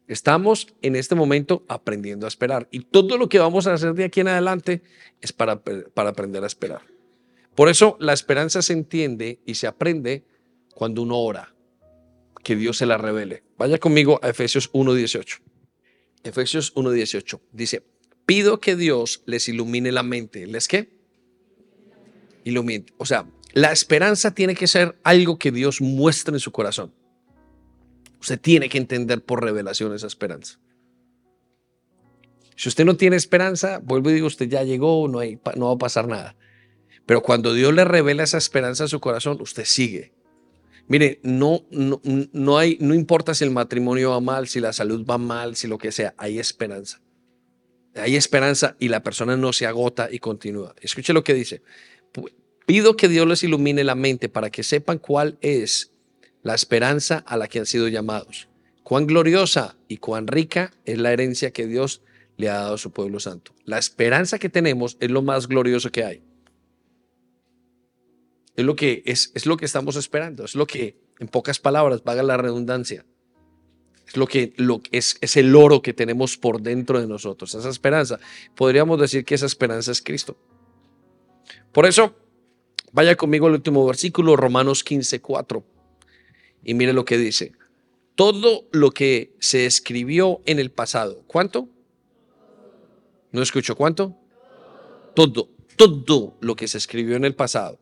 Estamos 0.07 0.73
en 0.81 0.95
este 0.95 1.15
momento 1.15 1.65
aprendiendo 1.67 2.25
a 2.25 2.29
esperar 2.29 2.67
y 2.71 2.79
todo 2.79 3.17
lo 3.17 3.27
que 3.27 3.39
vamos 3.39 3.67
a 3.67 3.73
hacer 3.73 3.93
de 3.93 4.05
aquí 4.05 4.21
en 4.21 4.29
adelante 4.29 4.81
es 5.21 5.33
para, 5.33 5.61
para 5.61 6.09
aprender 6.09 6.43
a 6.43 6.47
esperar. 6.47 6.81
Por 7.55 7.69
eso 7.69 7.97
la 7.99 8.13
esperanza 8.13 8.61
se 8.61 8.73
entiende 8.73 9.39
y 9.45 9.55
se 9.55 9.67
aprende 9.67 10.23
cuando 10.73 11.01
uno 11.01 11.17
ora, 11.17 11.53
que 12.43 12.55
Dios 12.55 12.77
se 12.77 12.85
la 12.85 12.97
revele. 12.97 13.43
Vaya 13.57 13.79
conmigo 13.79 14.19
a 14.21 14.29
Efesios 14.29 14.71
1.18. 14.71 15.39
Efesios 16.23 16.73
1.18 16.75 17.41
dice, 17.51 17.83
pido 18.25 18.59
que 18.59 18.75
Dios 18.75 19.23
les 19.25 19.49
ilumine 19.49 19.91
la 19.91 20.03
mente. 20.03 20.45
¿Les 20.47 20.67
qué? 20.67 20.89
Ilumine. 22.43 22.85
O 22.97 23.05
sea, 23.05 23.25
la 23.53 23.71
esperanza 23.71 24.35
tiene 24.35 24.55
que 24.55 24.67
ser 24.67 24.97
algo 25.03 25.39
que 25.39 25.51
Dios 25.51 25.81
muestre 25.81 26.35
en 26.35 26.39
su 26.39 26.51
corazón. 26.51 26.93
Usted 28.19 28.39
tiene 28.39 28.69
que 28.69 28.77
entender 28.77 29.23
por 29.23 29.43
revelación 29.43 29.93
esa 29.93 30.07
esperanza. 30.07 30.59
Si 32.55 32.69
usted 32.69 32.85
no 32.85 32.97
tiene 32.97 33.15
esperanza, 33.15 33.79
vuelvo 33.83 34.09
y 34.09 34.13
digo, 34.13 34.27
usted 34.27 34.49
ya 34.49 34.63
llegó, 34.63 35.07
no, 35.07 35.19
va 35.19 35.71
a 35.71 35.77
pasar 35.77 36.07
nada. 36.07 36.35
Pero 37.05 37.21
cuando 37.21 37.53
Dios 37.53 37.73
le 37.73 37.85
revela 37.85 38.23
esa 38.23 38.39
esperanza 38.39 38.85
a 38.85 38.87
su 38.87 38.99
corazón, 38.99 39.37
usted 39.41 39.63
sigue. 39.63 40.11
Mire, 40.87 41.19
no, 41.21 41.65
no, 41.69 42.01
no, 42.03 42.57
hay, 42.57 42.77
no 42.81 42.95
importa 42.95 43.35
si 43.35 43.43
el 43.43 43.51
matrimonio 43.51 44.11
va 44.11 44.21
mal, 44.21 44.47
si 44.47 44.59
la 44.59 44.73
salud 44.73 45.05
va 45.05 45.17
mal, 45.17 45.55
si 45.55 45.67
lo 45.67 45.77
que 45.77 45.91
sea, 45.91 46.15
hay 46.17 46.39
esperanza. 46.39 47.01
Hay 47.93 48.15
esperanza 48.15 48.75
y 48.79 48.89
la 48.89 49.03
persona 49.03 49.37
no 49.37 49.53
se 49.53 49.67
agota 49.67 50.09
y 50.11 50.19
continúa. 50.19 50.73
Escuche 50.81 51.13
lo 51.13 51.23
que 51.23 51.33
dice. 51.33 51.61
Pido 52.65 52.97
que 52.97 53.07
Dios 53.07 53.27
les 53.27 53.43
ilumine 53.43 53.83
la 53.83 53.95
mente 53.95 54.29
para 54.29 54.49
que 54.49 54.63
sepan 54.63 54.97
cuál 54.97 55.37
es 55.41 55.93
la 56.47 56.55
esperanza 56.55 57.25
a 57.27 57.35
la 57.35 57.49
que 57.49 57.59
han 57.59 57.65
sido 57.65 57.89
llamados. 57.89 58.47
Cuán 58.83 59.05
gloriosa 59.05 59.75
y 59.89 59.97
cuán 59.97 60.27
rica 60.27 60.71
es 60.85 60.97
la 60.97 61.11
herencia 61.11 61.51
que 61.51 61.67
Dios 61.67 62.01
le 62.37 62.47
ha 62.47 62.53
dado 62.53 62.75
a 62.75 62.77
su 62.77 62.91
pueblo 62.91 63.19
santo. 63.19 63.51
La 63.65 63.77
esperanza 63.77 64.39
que 64.39 64.47
tenemos 64.47 64.95
es 65.01 65.11
lo 65.11 65.21
más 65.21 65.49
glorioso 65.49 65.91
que 65.91 66.05
hay. 66.05 66.23
Es 68.55 68.63
lo 68.63 68.77
que, 68.77 69.03
es, 69.05 69.29
es 69.35 69.45
lo 69.45 69.57
que 69.57 69.65
estamos 69.65 69.97
esperando, 69.97 70.45
es 70.45 70.55
lo 70.55 70.65
que, 70.65 70.97
en 71.19 71.27
pocas 71.27 71.59
palabras, 71.59 72.01
vaga 72.05 72.23
la 72.23 72.37
redundancia. 72.37 73.05
Es 74.07 74.15
lo 74.15 74.25
que, 74.25 74.53
lo, 74.55 74.79
es, 74.93 75.17
es 75.19 75.35
el 75.35 75.53
oro 75.53 75.81
que 75.81 75.93
tenemos 75.93 76.37
por 76.37 76.61
dentro 76.61 77.01
de 77.01 77.07
nosotros, 77.07 77.53
esa 77.55 77.69
esperanza. 77.69 78.21
Podríamos 78.55 79.01
decir 79.01 79.25
que 79.25 79.35
esa 79.35 79.47
esperanza 79.47 79.91
es 79.91 80.01
Cristo. 80.01 80.37
Por 81.73 81.85
eso, 81.85 82.15
vaya 82.93 83.17
conmigo 83.17 83.47
al 83.47 83.53
último 83.53 83.85
versículo, 83.85 84.37
Romanos 84.37 84.85
15, 84.85 85.19
4. 85.19 85.76
Y 86.63 86.73
mire 86.73 86.93
lo 86.93 87.05
que 87.05 87.17
dice. 87.17 87.53
Todo 88.15 88.67
lo 88.71 88.91
que 88.91 89.35
se 89.39 89.65
escribió 89.65 90.41
en 90.45 90.59
el 90.59 90.71
pasado. 90.71 91.23
¿Cuánto? 91.27 91.69
No 93.31 93.41
escucho 93.41 93.75
cuánto. 93.75 94.17
Todo, 95.13 95.49
todo 95.75 96.37
lo 96.41 96.55
que 96.55 96.67
se 96.67 96.77
escribió 96.77 97.15
en 97.15 97.25
el 97.25 97.35
pasado 97.35 97.79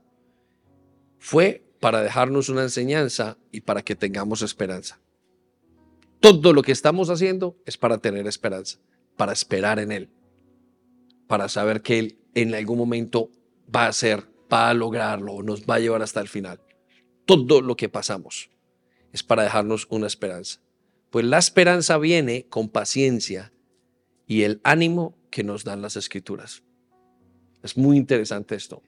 fue 1.19 1.65
para 1.79 2.01
dejarnos 2.01 2.49
una 2.49 2.63
enseñanza 2.63 3.38
y 3.51 3.61
para 3.61 3.81
que 3.81 3.95
tengamos 3.95 4.41
esperanza. 4.41 4.99
Todo 6.19 6.53
lo 6.53 6.61
que 6.63 6.71
estamos 6.71 7.09
haciendo 7.09 7.57
es 7.65 7.77
para 7.77 7.97
tener 7.99 8.27
esperanza, 8.27 8.79
para 9.15 9.33
esperar 9.33 9.79
en 9.79 9.91
Él, 9.91 10.09
para 11.27 11.49
saber 11.49 11.81
que 11.81 11.99
Él 11.99 12.17
en 12.33 12.53
algún 12.55 12.77
momento 12.77 13.29
va 13.73 13.88
a 13.88 13.93
ser, 13.93 14.23
va 14.51 14.69
a 14.69 14.73
lograrlo, 14.73 15.43
nos 15.43 15.65
va 15.65 15.75
a 15.75 15.79
llevar 15.79 16.01
hasta 16.01 16.21
el 16.21 16.27
final. 16.27 16.59
Todo 17.25 17.61
lo 17.61 17.75
que 17.75 17.89
pasamos 17.89 18.49
es 19.15 19.23
para 19.23 19.43
dejarnos 19.43 19.88
una 19.89 20.08
esperanza. 20.08 20.60
Pues 21.10 21.23
la 21.23 21.38
esperanza 21.38 21.97
viene 21.97 22.47
con 22.49 22.67
paciencia 22.67 23.54
y 24.28 24.41
el 24.41 24.60
ánimo 24.65 25.15
que 25.32 25.45
nos 25.45 25.63
dan 25.63 25.82
las 25.82 25.95
escrituras. 25.95 26.63
Es 27.63 27.78
muy 27.78 27.95
interesante 27.95 28.56
esto 28.56 28.84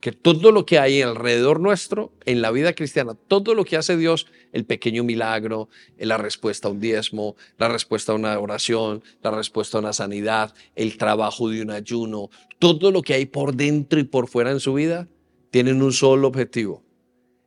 que 0.00 0.10
todo 0.10 0.50
lo 0.50 0.66
que 0.66 0.80
hay 0.80 1.02
alrededor 1.02 1.60
nuestro 1.60 2.12
en 2.24 2.42
la 2.42 2.50
vida 2.50 2.72
cristiana, 2.72 3.14
todo 3.14 3.54
lo 3.54 3.64
que 3.64 3.76
hace 3.76 3.96
Dios, 3.96 4.26
el 4.52 4.64
pequeño 4.64 5.04
milagro, 5.04 5.68
la 5.98 6.16
respuesta 6.16 6.66
a 6.66 6.70
un 6.72 6.80
diezmo, 6.80 7.36
la 7.58 7.68
respuesta 7.68 8.10
a 8.10 8.16
una 8.16 8.36
oración, 8.40 9.04
la 9.22 9.30
respuesta 9.30 9.76
a 9.76 9.82
una 9.82 9.92
sanidad, 9.92 10.52
el 10.74 10.96
trabajo 10.96 11.48
de 11.48 11.62
un 11.62 11.70
ayuno, 11.70 12.30
todo 12.58 12.90
lo 12.90 13.02
que 13.02 13.14
hay 13.14 13.26
por 13.26 13.54
dentro 13.54 14.00
y 14.00 14.04
por 14.04 14.26
fuera 14.26 14.50
en 14.50 14.58
su 14.58 14.74
vida, 14.74 15.06
tienen 15.50 15.80
un 15.80 15.92
solo 15.92 16.26
objetivo. 16.26 16.82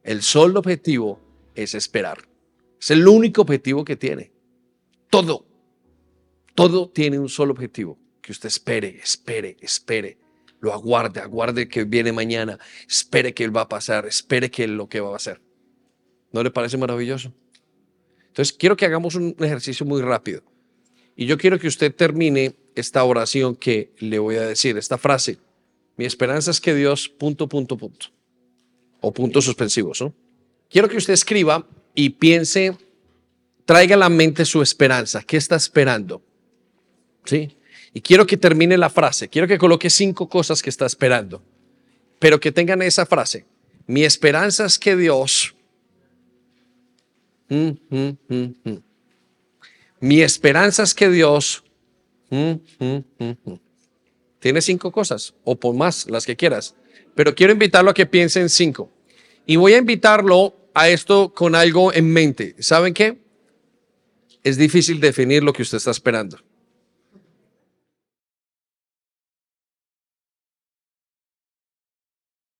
El 0.03 0.21
solo 0.21 0.59
objetivo 0.59 1.22
es 1.55 1.75
esperar. 1.75 2.27
Es 2.79 2.91
el 2.91 3.07
único 3.07 3.41
objetivo 3.41 3.85
que 3.85 3.95
tiene. 3.95 4.31
Todo, 5.09 5.45
todo 6.55 6.89
tiene 6.89 7.19
un 7.19 7.29
solo 7.29 7.53
objetivo, 7.53 7.99
que 8.21 8.31
usted 8.31 8.47
espere, 8.47 8.99
espere, 9.01 9.57
espere 9.61 10.17
lo 10.63 10.71
aguarde, 10.71 11.19
aguarde 11.19 11.67
que 11.67 11.83
viene 11.83 12.13
mañana, 12.13 12.57
espere 12.87 13.33
que 13.33 13.43
Él 13.43 13.55
va 13.55 13.61
a 13.63 13.67
pasar, 13.67 14.05
espere 14.05 14.49
que 14.49 14.65
lo 14.65 14.87
que 14.87 15.01
va 15.01 15.11
a 15.11 15.17
hacer. 15.17 15.41
¿No 16.31 16.41
le 16.41 16.51
parece 16.51 16.77
maravilloso? 16.77 17.33
Entonces, 18.27 18.53
quiero 18.53 18.77
que 18.77 18.85
hagamos 18.85 19.15
un 19.15 19.35
ejercicio 19.41 19.85
muy 19.85 20.01
rápido. 20.01 20.41
Y 21.17 21.25
yo 21.25 21.37
quiero 21.37 21.59
que 21.59 21.67
usted 21.67 21.93
termine 21.93 22.55
esta 22.75 23.03
oración 23.03 23.57
que 23.57 23.91
le 23.99 24.19
voy 24.19 24.37
a 24.37 24.47
decir, 24.47 24.77
esta 24.77 24.97
frase. 24.97 25.37
Mi 25.97 26.05
esperanza 26.05 26.49
es 26.49 26.61
que 26.61 26.73
Dios, 26.73 27.09
punto, 27.09 27.49
punto, 27.49 27.75
punto. 27.75 28.05
O 29.01 29.11
puntos 29.11 29.43
suspensivos, 29.43 29.99
¿no? 29.99 30.15
Quiero 30.73 30.89
que 30.89 30.97
usted 30.97 31.13
escriba 31.13 31.67
y 31.93 32.09
piense, 32.09 32.75
traiga 33.63 33.93
a 33.93 33.99
la 33.99 34.09
mente 34.09 34.43
su 34.43 34.59
esperanza. 34.59 35.21
¿Qué 35.21 35.37
está 35.37 35.55
esperando? 35.55 36.23
¿Sí? 37.25 37.55
Y 37.93 38.01
quiero 38.01 38.25
que 38.25 38.37
termine 38.37 38.75
la 38.75 38.89
frase, 38.89 39.29
quiero 39.29 39.47
que 39.47 39.59
coloque 39.59 39.91
cinco 39.91 40.27
cosas 40.27 40.63
que 40.63 40.71
está 40.71 40.87
esperando, 40.87 41.43
pero 42.17 42.39
que 42.39 42.51
tengan 42.51 42.81
esa 42.81 43.05
frase. 43.05 43.45
Mi 43.85 44.03
esperanza 44.03 44.65
es 44.65 44.79
que 44.79 44.95
Dios... 44.95 45.53
Mm, 47.49 47.69
mm, 47.89 48.17
mm, 48.29 48.77
Mi 49.99 50.21
esperanza 50.21 50.81
es 50.81 50.95
que 50.95 51.07
Dios... 51.07 51.63
Tiene 54.39 54.61
cinco 54.61 54.91
cosas, 54.91 55.35
o 55.43 55.55
por 55.55 55.75
más, 55.75 56.09
las 56.09 56.25
que 56.25 56.35
quieras, 56.35 56.73
pero 57.13 57.35
quiero 57.35 57.53
invitarlo 57.53 57.91
a 57.91 57.93
que 57.93 58.07
piense 58.07 58.41
en 58.41 58.49
cinco. 58.49 58.89
Y 59.45 59.57
voy 59.57 59.73
a 59.73 59.77
invitarlo 59.77 60.62
a 60.73 60.89
esto 60.89 61.33
con 61.33 61.55
algo 61.55 61.93
en 61.93 62.11
mente. 62.11 62.55
¿Saben 62.59 62.93
qué? 62.93 63.21
Es 64.43 64.57
difícil 64.57 64.99
definir 64.99 65.43
lo 65.43 65.53
que 65.53 65.61
usted 65.61 65.77
está 65.77 65.91
esperando. 65.91 66.39